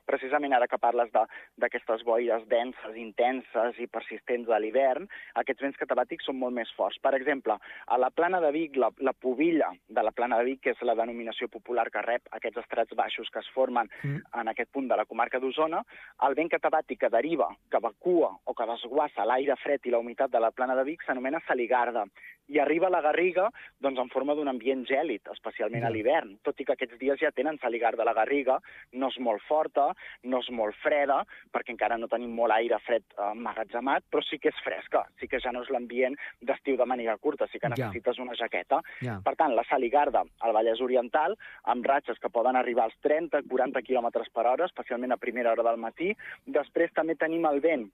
Precisament 0.09 0.55
ara 0.57 0.67
que 0.69 0.79
parles 0.81 1.13
de- 1.13 1.27
d'aquestes 1.61 2.03
boires 2.09 2.47
denses, 2.49 2.97
intenses 2.97 3.79
i 3.79 3.87
persistents 3.87 4.49
a 4.49 4.59
l'hivern, 4.59 5.07
aquests 5.43 5.63
vents 5.63 5.77
catabàtics 5.81 6.25
són 6.29 6.39
molt 6.41 6.55
més 6.57 6.73
forts. 6.77 6.99
Per 7.05 7.13
exemple, 7.15 7.57
a 7.87 7.99
la 8.01 8.11
plana 8.11 8.41
de 8.41 8.51
Vic, 8.55 8.77
la, 8.81 8.91
la 9.05 9.13
pobilla 9.13 9.71
de 9.89 10.03
la 10.03 10.13
plana 10.13 10.39
de 10.39 10.45
Vic, 10.49 10.63
que 10.65 10.71
és 10.75 10.83
la 10.83 10.95
denominació 10.99 11.49
popular 11.53 11.89
que 11.93 12.03
rep 12.03 12.29
aquests 12.33 12.63
estrats 12.65 12.97
baixos 12.97 13.29
que 13.31 13.41
es 13.45 13.49
formen 13.55 13.89
Mm. 14.03 14.21
en 14.41 14.49
aquest 14.49 14.71
punt 14.71 14.87
de 14.89 14.97
la 14.97 15.05
comarca 15.05 15.39
d'Osona, 15.41 15.83
el 16.27 16.35
vent 16.35 16.49
catabàtic 16.51 16.99
que 17.01 17.09
deriva, 17.11 17.49
que 17.71 17.77
evacua 17.79 18.31
o 18.45 18.55
que 18.55 18.67
desguassa 18.67 19.25
l'aire 19.27 19.57
fred 19.57 19.81
i 19.87 19.91
la 19.91 19.99
humitat 19.99 20.31
de 20.31 20.41
la 20.41 20.51
plana 20.51 20.75
de 20.77 20.85
Vic 20.85 21.03
s'anomena 21.05 21.41
saligarda 21.47 22.05
i 22.49 22.59
arriba 22.59 22.87
a 22.87 22.91
la 22.91 23.01
Garriga 23.03 23.49
doncs, 23.81 23.99
en 23.99 24.09
forma 24.09 24.35
d'un 24.35 24.49
ambient 24.49 24.87
gèlid, 24.89 25.21
especialment 25.33 25.85
a 25.85 25.91
l'hivern, 25.91 26.39
tot 26.43 26.61
i 26.61 26.65
que 26.65 26.73
aquests 26.73 26.99
dies 26.99 27.19
ja 27.21 27.31
tenen 27.33 27.59
saligarda 27.59 28.03
a 28.03 28.07
la 28.07 28.15
Garriga, 28.15 28.59
no 28.93 29.09
és 29.09 29.19
molt 29.19 29.43
forta, 29.49 29.91
no 30.25 30.41
és 30.41 30.51
molt 30.51 30.77
freda, 30.83 31.23
perquè 31.53 31.75
encara 31.75 31.97
no 31.99 32.09
tenim 32.09 32.35
molt 32.35 32.53
aire 32.53 32.79
fred 32.87 33.05
emmagatzemat, 33.33 34.05
però 34.11 34.23
sí 34.25 34.39
que 34.39 34.49
és 34.53 34.63
fresca, 34.65 35.05
sí 35.21 35.29
que 35.29 35.41
ja 35.41 35.53
no 35.53 35.63
és 35.63 35.71
l'ambient 35.71 36.17
d'estiu 36.41 36.77
de 36.77 36.85
màniga 36.87 37.17
curta, 37.19 37.47
sí 37.47 37.59
que 37.59 37.69
Ja. 37.69 37.75
necessites 37.77 38.19
una 38.19 38.35
jaqueta. 38.35 38.83
Ja. 39.01 39.21
Per 39.25 39.35
tant, 39.37 39.55
la 39.55 39.65
Saligarda, 39.65 40.25
al 40.41 40.53
Vallès 40.53 40.81
Oriental, 40.81 41.37
amb 41.65 41.87
ratxes 41.87 42.19
que 42.19 42.31
poden 42.31 42.57
arribar 42.57 42.85
als 42.85 42.99
30-40 43.03 43.83
km 43.83 44.09
per 44.33 44.47
hora, 44.47 44.65
especialment 44.67 45.13
a 45.13 45.17
primera 45.17 45.53
hora 45.53 45.63
del 45.63 45.77
matí. 45.77 46.15
Després 46.47 46.93
també 46.93 47.15
tenim 47.17 47.45
el 47.47 47.61
vent 47.61 47.91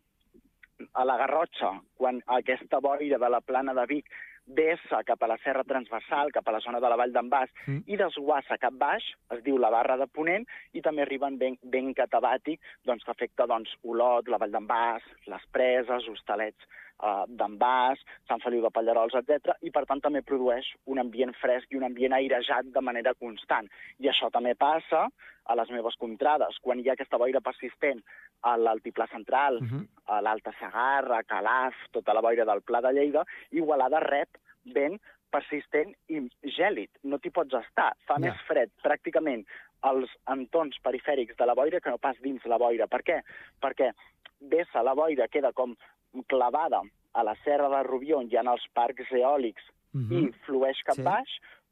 a 0.93 1.05
la 1.05 1.17
Garrotxa, 1.17 1.81
quan 1.97 2.21
aquesta 2.27 2.81
boira 2.81 3.19
de 3.19 3.29
la 3.31 3.40
plana 3.40 3.75
de 3.75 3.87
Vic 3.87 4.07
vessa 4.46 5.02
cap 5.04 5.22
a 5.22 5.26
la 5.26 5.38
serra 5.42 5.64
transversal, 5.64 6.33
cap 6.33 6.48
a 6.48 6.52
la 6.52 6.61
zona 6.61 6.80
de 6.80 6.88
la 6.88 6.96
Vall 6.96 7.12
d'en 7.12 7.28
Bas, 7.28 7.50
Mm. 7.66 7.83
i 7.87 7.96
desguassa 7.96 8.59
cap 8.59 8.72
baix, 8.72 9.02
es 9.30 9.42
diu 9.42 9.59
la 9.59 9.70
barra 9.70 9.96
de 9.96 10.07
Ponent, 10.07 10.46
i 10.72 10.80
també 10.83 11.02
arriben 11.02 11.38
vent, 11.38 11.59
vent 11.62 11.94
catabàtic 11.94 12.61
doncs, 12.85 13.04
que 13.04 13.11
afecta 13.11 13.46
doncs, 13.46 13.70
Olot, 13.83 14.28
la 14.28 14.38
Vall 14.38 14.52
d'en 14.52 14.66
Bas, 14.66 15.02
les 15.26 15.46
Preses, 15.52 16.09
Hostalets 16.09 16.68
eh, 17.02 17.24
d'en 17.28 17.57
Bas, 17.59 17.98
Sant 18.28 18.40
Feliu 18.40 18.62
de 18.62 18.70
Pallarols, 18.70 19.14
etc. 19.14 19.57
i 19.62 19.70
per 19.70 19.85
tant 19.87 20.00
també 20.00 20.22
produeix 20.22 20.66
un 20.87 20.98
ambient 20.98 21.33
fresc 21.40 21.70
i 21.72 21.76
un 21.76 21.85
ambient 21.85 22.12
airejat 22.12 22.66
de 22.72 22.80
manera 22.80 23.14
constant. 23.14 23.68
I 23.98 24.09
això 24.09 24.30
també 24.30 24.54
passa 24.54 25.09
a 25.46 25.54
les 25.54 25.70
meves 25.70 25.94
contrades, 26.00 26.57
quan 26.62 26.80
hi 26.80 26.88
ha 26.88 26.92
aquesta 26.94 27.18
boira 27.18 27.40
persistent 27.40 28.00
a 28.42 28.57
l'altiplà 28.57 29.07
central, 29.11 29.61
Mhm. 29.61 29.87
a 30.07 30.20
l'Alta 30.22 30.52
Sagarra, 30.59 31.22
Calaf, 31.24 31.74
tota 31.92 32.14
la 32.14 32.20
boira 32.20 32.44
del 32.44 32.62
Pla 32.62 32.80
de 32.80 32.92
Lleida, 32.92 33.24
Igualada 33.52 34.00
rep 34.00 34.28
vent 34.64 35.00
persistent 35.30 35.94
i 36.09 36.20
gèlid. 36.42 36.88
No 37.02 37.18
t'hi 37.18 37.30
pots 37.30 37.52
estar. 37.54 37.94
Fa 38.07 38.14
Ja. 38.14 38.18
més 38.20 38.40
fred 38.46 38.70
pràcticament 38.83 39.44
als 39.83 40.09
entorns 40.28 40.76
perifèrics 40.83 41.37
de 41.37 41.44
la 41.46 41.54
boira 41.54 41.80
que 41.80 41.90
no 41.90 41.98
pas 41.98 42.16
dins 42.22 42.44
la 42.46 42.57
boira. 42.57 42.87
Per 42.87 43.02
què? 43.02 43.22
Perquè 43.61 43.92
vessa 44.40 44.83
la 44.83 44.94
boira 44.94 45.28
queda 45.28 45.52
com 45.52 45.76
clavada 46.22 46.81
a 47.14 47.22
la 47.22 47.35
serra 47.44 47.68
de 47.68 47.83
Rubió, 47.83 48.18
on 48.18 48.29
hi 48.31 48.37
ha 48.37 48.42
els 48.42 48.64
parcs 48.72 49.11
eòlics, 49.12 49.62
Mhm. 49.92 50.12
i 50.12 50.33
flueix 50.46 50.77
cap 50.85 50.96
Sí. 50.96 51.03
baix, 51.03 51.29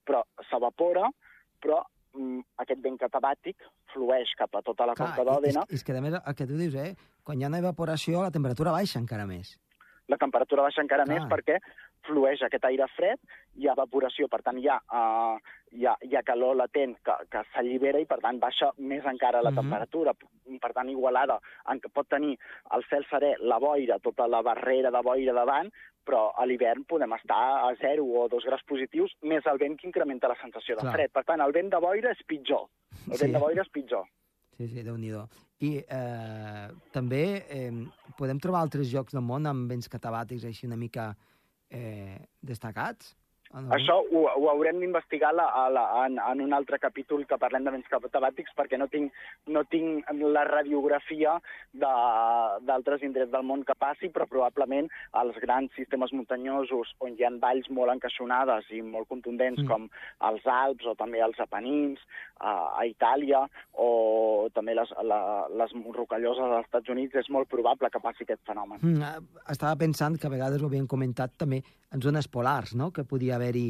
però 0.07 0.23
s'evapora, 0.51 1.11
però 1.61 1.83
mm, 2.15 2.41
aquest 2.59 2.81
vent 2.83 2.99
catabàtic 3.01 3.57
flueix 3.93 4.29
cap 4.37 4.55
a 4.55 4.61
tota 4.63 4.85
la 4.87 4.95
Clar, 4.95 5.09
conca 5.17 5.23
i- 5.23 5.25
d'Òdena. 5.25 5.63
és, 5.69 5.75
és 5.81 5.85
que, 5.85 5.97
a 5.97 6.01
més, 6.01 6.13
el 6.15 6.35
que 6.35 6.47
tu 6.47 6.57
dius, 6.59 6.75
eh? 6.75 6.95
Quan 7.25 7.41
hi 7.41 7.45
ha 7.45 7.49
una 7.49 7.59
evaporació, 7.59 8.21
la 8.23 8.31
temperatura 8.31 8.71
baixa 8.71 8.99
encara 8.99 9.25
més. 9.27 9.59
la 10.09 10.17
temperatura 10.19 10.63
baixa 10.63 10.83
encara 10.83 11.05
Clar. 11.05 11.21
més 11.21 11.29
perquè 11.31 11.59
flueix 12.07 12.43
aquest 12.43 12.65
aire 12.65 12.87
fred, 12.97 13.19
hi 13.57 13.69
ha 13.69 13.75
evaporació, 13.77 14.29
per 14.29 14.43
tant 14.43 14.59
hi 14.59 14.69
ha, 14.69 14.79
uh, 14.93 15.39
hi 15.73 15.87
ha, 15.87 15.95
hi 16.03 16.17
ha 16.17 16.23
calor 16.27 16.57
latent 16.57 16.97
que, 17.05 17.15
que 17.31 17.43
s'allibera 17.53 18.01
i 18.03 18.07
per 18.07 18.19
tant 18.21 18.39
baixa 18.43 18.71
més 18.79 19.05
encara 19.07 19.43
la 19.43 19.51
Mhm. 19.51 19.57
temperatura. 19.63 20.15
Per 20.61 20.73
tant, 20.73 20.89
Igualada 20.91 21.39
en 21.71 21.81
què 21.81 21.91
pot 21.93 22.09
tenir 22.09 22.37
el 22.75 22.85
cel 22.91 23.05
serè, 23.11 23.37
la 23.41 23.59
boira, 23.59 23.99
tota 23.99 24.27
la 24.29 24.43
barrera 24.43 24.91
de 24.91 25.03
boira 25.03 25.33
davant, 25.33 25.71
però 26.05 26.33
a 26.37 26.45
l'hivern 26.47 26.85
podem 26.85 27.13
estar 27.15 27.69
a 27.69 27.75
0 27.81 28.05
o 28.05 28.29
2 28.29 28.45
graus 28.45 28.63
positius, 28.67 29.13
més 29.23 29.47
el 29.47 29.59
vent 29.59 29.79
que 29.79 29.87
incrementa 29.87 30.29
la 30.29 30.37
sensació 30.41 30.75
de 30.77 30.83
Clar. 30.83 30.93
fred. 30.95 31.11
Per 31.13 31.25
tant, 31.25 31.41
el 31.41 31.53
vent 31.53 31.71
de 31.71 31.79
boira 31.79 32.11
és 32.11 32.23
pitjor. 32.27 32.67
El 33.11 33.17
Sí. 33.17 33.25
vent 33.25 33.33
de 33.35 33.39
boira 33.39 33.63
és 33.63 33.69
pitjor. 33.69 34.05
Sí, 34.57 34.69
sí, 34.69 34.83
déu 34.83 34.97
nhi 34.97 35.13
I 35.63 35.79
eh, 35.89 36.69
també 36.93 37.47
eh, 37.49 37.71
podem 38.19 38.39
trobar 38.39 38.61
altres 38.63 38.93
llocs 38.93 39.13
del 39.15 39.23
món 39.23 39.47
amb 39.47 39.71
vents 39.71 39.89
catabàtics 39.89 40.45
així 40.45 40.67
una 40.67 40.77
mica 40.77 41.15
eh, 41.73 42.29
destacats? 42.41 43.17
Ah. 43.53 43.63
Això 43.77 43.99
ho, 44.01 44.23
ho 44.33 44.49
haurem 44.49 44.79
d'investigar 44.81 45.33
en, 45.37 46.19
en 46.19 46.41
un 46.41 46.53
altre 46.57 46.79
capítol 46.79 47.27
que 47.29 47.37
parlem 47.39 47.65
de 47.67 47.75
vents 47.75 47.89
catabàtics 47.93 48.55
perquè 48.57 48.79
no 48.81 48.87
tinc, 48.89 49.13
no 49.47 49.65
tinc 49.69 50.09
la 50.23 50.45
radiografia 50.49 51.35
de- 51.73 52.65
d'altres 52.67 53.03
indrets 53.03 53.31
del 53.33 53.45
món 53.45 53.65
que 53.65 53.75
passi, 53.79 54.09
però 54.09 54.27
probablement 54.27 54.89
als 55.13 55.37
grans 55.43 55.71
sistemes 55.77 56.13
muntanyosos 56.13 56.95
on 57.01 57.17
hi 57.19 57.25
ha 57.25 57.31
valls 57.43 57.69
molt 57.71 57.93
encaixonades 57.93 58.71
i 58.71 58.81
molt 58.83 59.09
contundents 59.09 59.61
Mm. 59.63 59.69
com 59.69 59.89
els 60.31 60.47
Alps 60.47 60.87
o 60.87 60.95
també 60.95 61.21
els 61.21 61.39
Apenins 61.41 62.01
a, 62.41 62.79
a 62.81 62.87
Itàlia 62.87 63.45
o 63.75 64.49
també 64.55 64.75
les, 64.75 64.89
la, 65.05 65.47
les 65.51 65.73
rocalloses 65.95 66.43
dels 66.49 66.65
Estats 66.65 66.89
Units, 66.89 67.15
és 67.15 67.29
molt 67.31 67.49
probable 67.49 67.91
que 67.91 68.01
passi 68.01 68.25
aquest 68.25 68.41
fenomen. 68.47 68.81
Mm, 68.83 69.03
eh, 69.03 69.43
estava 69.53 69.77
pensant 69.77 70.19
que 70.19 70.27
a 70.27 70.31
vegades 70.31 70.63
ho 70.63 70.67
havien 70.67 70.87
comentat 70.87 71.37
també 71.37 71.63
en 71.93 72.01
zones 72.01 72.29
polars, 72.29 72.75
no?, 72.75 72.91
que 72.91 73.05
podia 73.05 73.39
haver-hi 73.43 73.69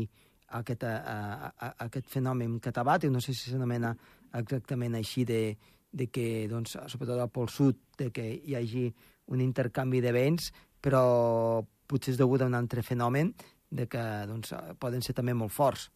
aquest, 0.61 0.85
a, 0.85 0.96
a, 0.96 1.52
a, 1.56 1.70
aquest 1.87 2.11
fenomen 2.12 2.58
catabàtic, 2.61 3.11
no 3.12 3.22
sé 3.24 3.32
si 3.32 3.50
s'anomena 3.50 3.94
exactament 4.37 4.98
així, 4.98 5.24
de, 5.28 5.56
de 5.92 6.08
que, 6.12 6.46
doncs, 6.50 6.76
sobretot 6.92 7.20
al 7.20 7.32
Pol 7.32 7.48
Sud, 7.48 7.80
de 7.98 8.11
que 8.12 8.28
hi 8.37 8.56
hagi 8.58 8.87
un 9.32 9.40
intercanvi 9.40 10.02
de 10.04 10.12
vents, 10.12 10.52
però 10.82 11.62
potser 11.88 12.14
és 12.14 12.20
degut 12.20 12.42
a 12.42 12.48
un 12.50 12.56
altre 12.58 12.85
fenomen 12.85 13.32
de 13.72 13.88
que 13.88 14.02
doncs, 14.28 14.52
poden 14.80 15.04
ser 15.04 15.16
també 15.16 15.35
molt 15.37 15.54
forts. 15.54 15.88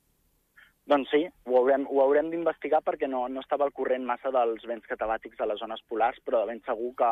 Doncs 0.86 1.10
sí, 1.10 1.24
ho 1.50 1.56
haurem, 1.58 1.82
ho 1.90 1.98
haurem 2.04 2.28
d'investigar 2.30 2.78
perquè 2.86 3.08
no, 3.10 3.24
no 3.28 3.42
estava 3.42 3.66
al 3.66 3.74
corrent 3.74 4.04
massa 4.06 4.30
dels 4.30 4.62
vents 4.70 4.86
catabàtics 4.86 5.40
a 5.42 5.48
les 5.50 5.58
zones 5.58 5.82
polars, 5.90 6.20
però 6.24 6.44
de 6.44 6.52
ben 6.52 6.62
segur 6.68 6.92
que, 7.00 7.10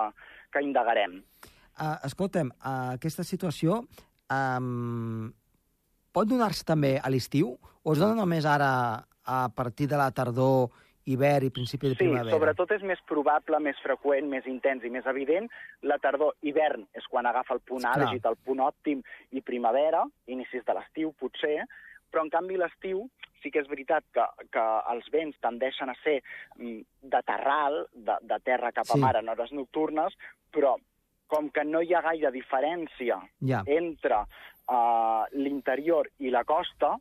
que 0.55 0.63
indagarem. 0.63 1.19
Uh, 1.75 1.97
escolta'm, 2.07 2.53
uh, 2.55 2.95
aquesta 2.95 3.25
situació 3.27 3.81
um, 4.31 5.33
pot 6.15 6.31
donar-se 6.31 6.65
també 6.67 6.95
a 7.03 7.11
l'estiu 7.11 7.57
o 7.83 7.93
es 7.93 7.99
dona 8.01 8.15
només 8.15 8.47
ara 8.47 8.71
a 9.27 9.49
partir 9.55 9.89
de 9.91 9.99
la 9.99 10.11
tardor, 10.15 10.71
hivern 11.05 11.45
i 11.45 11.51
principi 11.53 11.91
de 11.91 11.95
Sí, 11.99 12.05
primavera? 12.07 12.33
sobretot 12.33 12.71
és 12.73 12.83
més 12.89 13.01
probable, 13.05 13.59
més 13.61 13.77
freqüent, 13.85 14.25
més 14.31 14.47
intens 14.49 14.85
i 14.85 14.91
més 14.93 15.05
evident. 15.11 15.51
La 15.83 15.99
tardor, 16.01 16.33
hivern, 16.41 16.87
és 16.97 17.05
quan 17.13 17.27
agafa 17.29 17.53
el 17.59 17.61
punt 17.61 17.85
àlgid, 17.85 18.25
el 18.25 18.39
punt 18.41 18.63
òptim, 18.65 19.03
i 19.37 19.43
primavera, 19.45 20.01
inicis 20.33 20.65
de 20.65 20.73
l'estiu, 20.79 21.13
potser, 21.21 21.67
però 22.11 22.25
en 22.25 22.31
canvi 22.33 22.57
l'estiu 22.57 23.05
sí 23.43 23.51
que 23.53 23.61
és 23.61 23.69
veritat 23.69 24.05
que, 24.17 24.25
que 24.55 24.65
els 24.95 25.11
vents 25.13 25.37
tendeixen 25.45 25.91
a 25.93 25.97
ser 26.03 26.23
mm, 26.57 26.81
de 27.03 27.21
terral, 27.29 27.83
de, 27.93 28.17
de 28.23 28.39
terra 28.41 28.73
cap 28.73 28.89
a 28.89 28.95
Sí. 28.95 29.01
mar 29.01 29.17
en 29.21 29.29
hores 29.29 29.53
nocturnes, 29.53 30.17
però 30.51 30.77
com 31.29 31.51
que 31.51 31.65
no 31.65 31.81
hi 31.83 31.95
ha 31.95 32.03
gaire 32.03 32.31
diferència 32.35 33.19
Ja, 33.41 33.63
entre 33.67 34.21
uh, 34.69 35.25
l'interior 35.33 36.09
i 36.19 36.31
la 36.31 36.45
costa, 36.45 36.97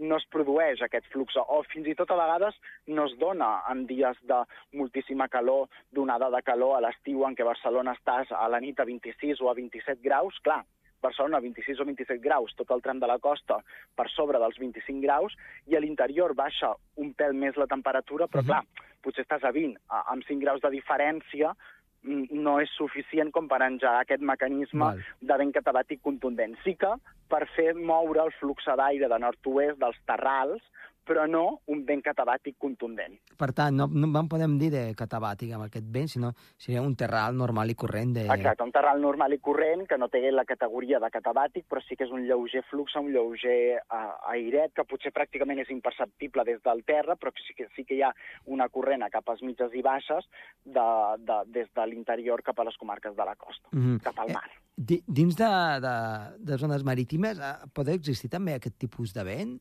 no 0.00 0.16
es 0.16 0.24
produeix 0.32 0.80
aquest 0.80 1.04
flux, 1.12 1.34
o 1.36 1.58
fins 1.68 1.86
i 1.90 1.94
tot 1.94 2.10
a 2.10 2.16
vegades 2.16 2.56
no 2.88 3.04
es 3.04 3.16
dona 3.20 3.50
en 3.68 3.82
dies 3.86 4.16
de 4.24 4.38
moltíssima 4.72 5.28
calor, 5.28 5.68
d'onada 5.92 6.30
de 6.32 6.40
calor 6.42 6.76
a 6.78 6.80
l'estiu 6.86 7.26
en 7.28 7.36
què 7.36 7.44
Barcelona 7.44 7.92
estàs 7.98 8.32
a 8.32 8.46
la 8.48 8.60
nit 8.64 8.80
a 8.80 8.86
26 8.88 9.42
o 9.44 9.50
a 9.50 9.54
27 9.58 10.00
graus, 10.02 10.38
clar, 10.40 10.62
Barcelona 11.04 11.36
a 11.38 11.40
26 11.44 11.80
o 11.80 11.84
27 11.88 12.20
graus, 12.24 12.54
tot 12.56 12.70
el 12.72 12.80
tram 12.84 12.98
de 13.00 13.06
la 13.08 13.18
costa 13.18 13.58
per 13.96 14.08
sobre 14.12 14.38
dels 14.40 14.56
25 14.60 15.00
graus, 15.04 15.36
i 15.68 15.76
a 15.76 15.80
l'interior 15.80 16.34
baixa 16.34 16.72
un 16.96 17.12
pèl 17.16 17.32
més 17.36 17.56
la 17.56 17.66
temperatura, 17.68 18.26
però 18.26 18.40
Mhm. 18.42 18.46
clar, 18.48 18.64
potser 19.02 19.24
estàs 19.24 19.44
a 19.44 19.52
20, 19.52 19.76
a- 19.88 20.04
amb 20.12 20.24
5 20.28 20.40
graus 20.40 20.60
de 20.60 20.70
diferència, 20.70 21.54
no 22.02 22.58
és 22.60 22.70
suficient 22.76 23.30
com 23.34 23.48
per 23.48 23.60
engegar 23.64 24.00
aquest 24.00 24.22
mecanisme 24.24 24.84
Val. 24.84 25.00
de 25.20 25.38
vent 25.42 25.52
catabàtic 25.52 26.00
contundent. 26.02 26.56
Sí 26.64 26.74
que 26.80 26.92
per 27.28 27.44
fer 27.56 27.74
moure 27.74 28.22
el 28.24 28.32
flux 28.40 28.64
d'aire 28.64 29.08
de 29.08 29.18
nord-oest 29.18 29.78
dels 29.78 29.98
terrals, 30.06 30.62
però 31.10 31.24
no 31.26 31.42
un 31.74 31.80
vent 31.88 32.02
catabàtic 32.06 32.54
contundent. 32.62 33.16
per 33.40 33.50
tant, 33.56 33.74
no, 33.74 33.86
no 33.90 34.06
en 34.20 34.28
podem 34.30 34.54
dir 34.60 34.68
de 34.70 34.82
catabàtic 34.94 35.50
amb 35.56 35.64
aquest 35.66 35.86
vent, 35.90 36.06
sinó 36.12 36.28
seria 36.60 36.82
un 36.86 36.94
terral 36.94 37.34
normal 37.36 37.70
i 37.72 37.74
corrent 37.74 38.12
de... 38.14 38.26
Exacte, 38.30 38.62
un 38.62 38.70
terral 38.70 39.00
normal 39.02 39.32
i 39.34 39.38
corrent 39.42 39.86
que 39.88 39.98
no 39.98 40.06
té 40.12 40.20
la 40.30 40.44
categoria 40.46 41.00
de 41.02 41.08
catabàtic, 41.10 41.64
però 41.66 41.80
sí 41.82 41.96
que 41.96 42.04
és 42.06 42.12
un 42.14 42.22
lleuger 42.28 42.62
flux, 42.70 42.94
un 43.00 43.08
lleuger 43.10 43.80
uh, 43.80 44.12
airet, 44.34 44.74
que 44.76 44.84
potser 44.86 45.10
pràcticament 45.16 45.58
és 45.64 45.72
imperceptible 45.74 46.44
des 46.46 46.60
del 46.62 46.84
terra, 46.86 47.16
però 47.16 47.32
sí 47.46 47.56
que, 47.58 47.66
sí 47.74 47.84
que 47.88 47.96
hi 47.98 48.02
ha 48.06 48.12
una 48.46 48.68
corrent 48.68 49.02
a 49.02 49.10
capes 49.10 49.42
mitges 49.42 49.74
i 49.74 49.82
baixes 49.82 50.28
de, 50.64 50.86
de, 51.26 51.40
des 51.56 51.72
de 51.74 51.86
l'interior 51.90 52.44
cap 52.46 52.60
a 52.60 52.68
les 52.68 52.76
comarques 52.78 53.16
de 53.16 53.24
la 53.26 53.34
costa, 53.36 53.68
Mhm. 53.72 53.98
cap 54.04 54.18
al 54.20 54.30
Eh, 54.30 54.34
mar. 54.36 54.50
Di- 54.76 55.02
Dins 55.06 55.34
de, 55.36 55.48
de, 55.82 55.96
de 56.38 56.56
zones 56.58 56.84
marítimes 56.84 57.38
eh, 57.40 57.52
pot 57.74 57.88
existir 57.88 58.30
també 58.30 58.54
aquest 58.54 58.78
tipus 58.78 59.12
de 59.16 59.24
vent? 59.24 59.56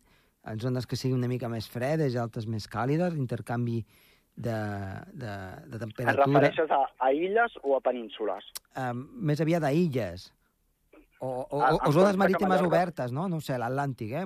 En 0.47 0.59
zones 0.59 0.87
que 0.87 0.95
siguin 0.95 1.17
una 1.17 1.27
mica 1.27 1.49
més 1.51 1.67
fredes 1.67 2.13
i 2.15 2.17
altres 2.21 2.47
més 2.47 2.67
càlides, 2.71 3.15
intercanvi 3.19 3.81
de, 4.35 4.55
de, 5.11 5.33
de 5.67 5.75
Et 5.75 5.81
temperatura... 5.83 6.25
refereixes 6.25 6.71
a, 6.71 6.83
a 7.05 7.11
illes 7.13 7.57
o 7.63 7.75
a 7.75 7.81
penínsules? 7.83 8.45
eh, 8.75 8.93
més 8.95 9.41
aviat 9.43 9.63
a 9.67 9.73
illes. 9.75 10.29
O, 11.19 11.27
o, 11.51 11.59
Ah, 11.61 11.73
o, 11.75 11.89
o 11.89 11.91
zones 11.91 12.15
marítimes 12.15 12.61
obertes, 12.63 13.11
no? 13.11 13.27
No 13.27 13.41
sé, 13.43 13.57
l'Atlàntic, 13.59 14.13
eh? 14.15 14.23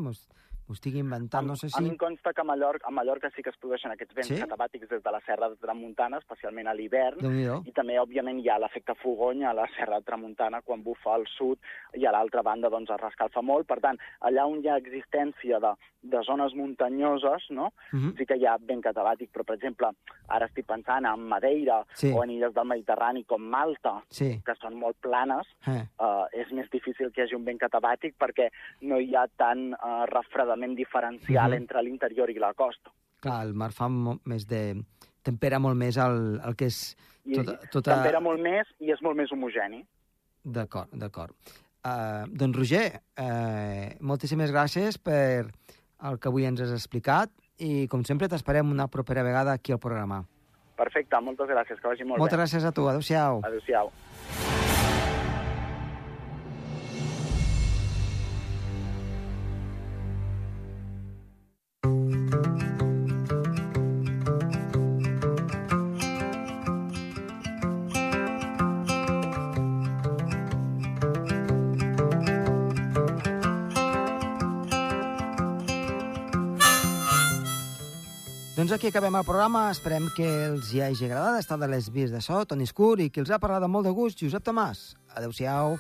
M'ho 0.66 0.76
estic 0.78 0.96
inventant, 0.96 1.46
no 1.46 1.56
sé 1.60 1.68
A 1.76 1.82
mi 1.82 1.90
si... 1.90 1.92
em 1.92 1.98
consta 2.00 2.32
que 2.34 2.40
a 2.40 2.44
Mallorca, 2.48 2.88
a 2.88 2.92
Mallorca 2.92 3.30
sí 3.36 3.44
que 3.44 3.50
es 3.52 3.58
produeixen 3.60 3.92
aquests 3.92 4.16
vents 4.16 4.30
Sí? 4.32 4.38
catabàtics 4.40 4.88
des 4.90 5.02
de 5.04 5.12
la 5.12 5.20
serra 5.26 5.50
de 5.50 5.58
Tramuntana, 5.60 6.18
especialment 6.24 6.68
a 6.68 6.74
l'hivern, 6.74 7.20
i 7.68 7.72
també, 7.76 7.98
òbviament, 8.00 8.40
hi 8.40 8.48
ha 8.50 8.58
l'efecte 8.64 8.96
fogony 9.02 9.44
a 9.44 9.52
la 9.54 9.68
serra 9.76 10.00
de 10.00 10.06
Tramuntana 10.08 10.62
quan 10.62 10.82
bufa 10.82 11.16
al 11.18 11.26
sud 11.28 11.60
i 12.00 12.06
a 12.08 12.12
l'altra 12.16 12.42
banda 12.42 12.70
doncs, 12.72 12.90
es 12.96 13.02
rescalfa 13.02 13.42
molt. 13.44 13.68
Per 13.68 13.80
tant, 13.84 14.00
allà 14.22 14.46
on 14.48 14.62
hi 14.64 14.70
ha 14.72 14.78
existència 14.80 15.60
de, 15.60 15.74
de 16.02 16.22
zones 16.24 16.56
muntanyoses, 16.56 17.50
no? 17.52 17.74
Mhm. 17.92 18.16
sí 18.18 18.26
que 18.26 18.38
hi 18.40 18.46
ha 18.48 18.56
vent 18.58 18.82
catabàtic, 18.84 19.32
però, 19.34 19.44
per 19.44 19.56
exemple, 19.58 19.92
ara 20.30 20.46
estic 20.48 20.66
pensant 20.66 21.06
en 21.06 21.28
Madeira 21.28 21.84
Sí. 21.94 22.12
o 22.16 22.24
en 22.24 22.30
illes 22.32 22.54
del 22.54 22.66
Mediterrani 22.72 23.26
com 23.26 23.42
Malta, 23.44 24.02
Sí. 24.10 24.42
que 24.46 24.56
són 24.56 24.76
molt 24.80 24.96
planes, 25.02 25.46
Eh. 25.68 25.84
uh, 26.00 26.26
és 26.32 26.50
més 26.54 26.70
difícil 26.72 27.12
que 27.12 27.22
hi 27.22 27.24
hagi 27.26 27.36
un 27.36 27.44
vent 27.46 27.60
catabàtic 27.60 28.16
perquè 28.18 28.50
no 28.82 28.98
hi 29.00 29.14
ha 29.16 29.28
tant 29.36 29.74
uh, 29.74 30.06
refredament 30.54 30.76
diferencial 30.78 31.52
Mhm. 31.52 31.58
entre 31.58 31.82
l'interior 31.84 32.30
i 32.30 32.40
la 32.40 32.54
costa. 32.54 32.92
Clar, 33.20 33.46
el 33.46 33.54
mar 33.54 33.72
fa 33.72 33.88
més 33.90 34.46
de... 34.48 34.84
tempera 35.24 35.58
molt 35.58 35.78
més 35.78 35.96
el, 35.98 36.40
el 36.44 36.56
que 36.56 36.66
és... 36.66 36.96
Tota, 37.34 37.58
tota... 37.72 37.94
tempera 37.96 38.20
molt 38.20 38.42
més 38.42 38.68
i 38.80 38.92
és 38.92 39.02
molt 39.02 39.16
més 39.16 39.32
homogeni. 39.32 39.86
D'acord, 40.44 40.90
d'acord. 40.92 41.32
Uh, 41.86 42.28
doncs, 42.28 42.58
Roger, 42.58 43.00
uh, 43.18 43.96
moltíssimes 44.02 44.52
gràcies 44.52 44.98
per 45.00 45.48
el 46.04 46.20
que 46.20 46.28
avui 46.28 46.44
ens 46.46 46.60
has 46.60 46.72
explicat 46.72 47.30
i, 47.60 47.88
com 47.88 48.04
sempre, 48.04 48.28
t'esperem 48.28 48.70
una 48.70 48.88
propera 48.90 49.24
vegada 49.24 49.54
aquí 49.54 49.72
al 49.72 49.80
programa. 49.80 50.26
Perfecte, 50.76 51.16
moltes 51.22 51.48
gràcies, 51.48 51.80
que 51.80 51.88
vagi 51.88 52.04
molt 52.04 52.20
Moltes 52.20 52.38
bé. 52.38 52.44
gràcies 52.44 52.66
a 52.66 52.72
tu. 52.74 52.90
Adéu-siau. 52.90 53.40
Adéu-siau. 53.46 53.92
Doncs 78.74 78.82
aquí 78.82 78.90
acabem 78.90 79.14
el 79.14 79.26
programa. 79.28 79.60
Esperem 79.70 80.08
que 80.18 80.26
els 80.26 80.72
hi 80.74 80.80
hagi 80.82 81.06
agradat 81.06 81.44
estar 81.44 81.60
de 81.62 81.68
les 81.70 81.92
vies 81.94 82.10
de 82.10 82.24
so, 82.26 82.40
Toni 82.42 82.66
Escur, 82.66 82.96
i 83.06 83.12
qui 83.14 83.22
els 83.22 83.30
ha 83.30 83.38
parlat 83.38 83.68
amb 83.68 83.78
molt 83.78 83.86
de 83.86 83.94
gust, 83.94 84.26
Josep 84.26 84.50
Tomàs. 84.50 84.82
Adéu-siau. 85.14 85.78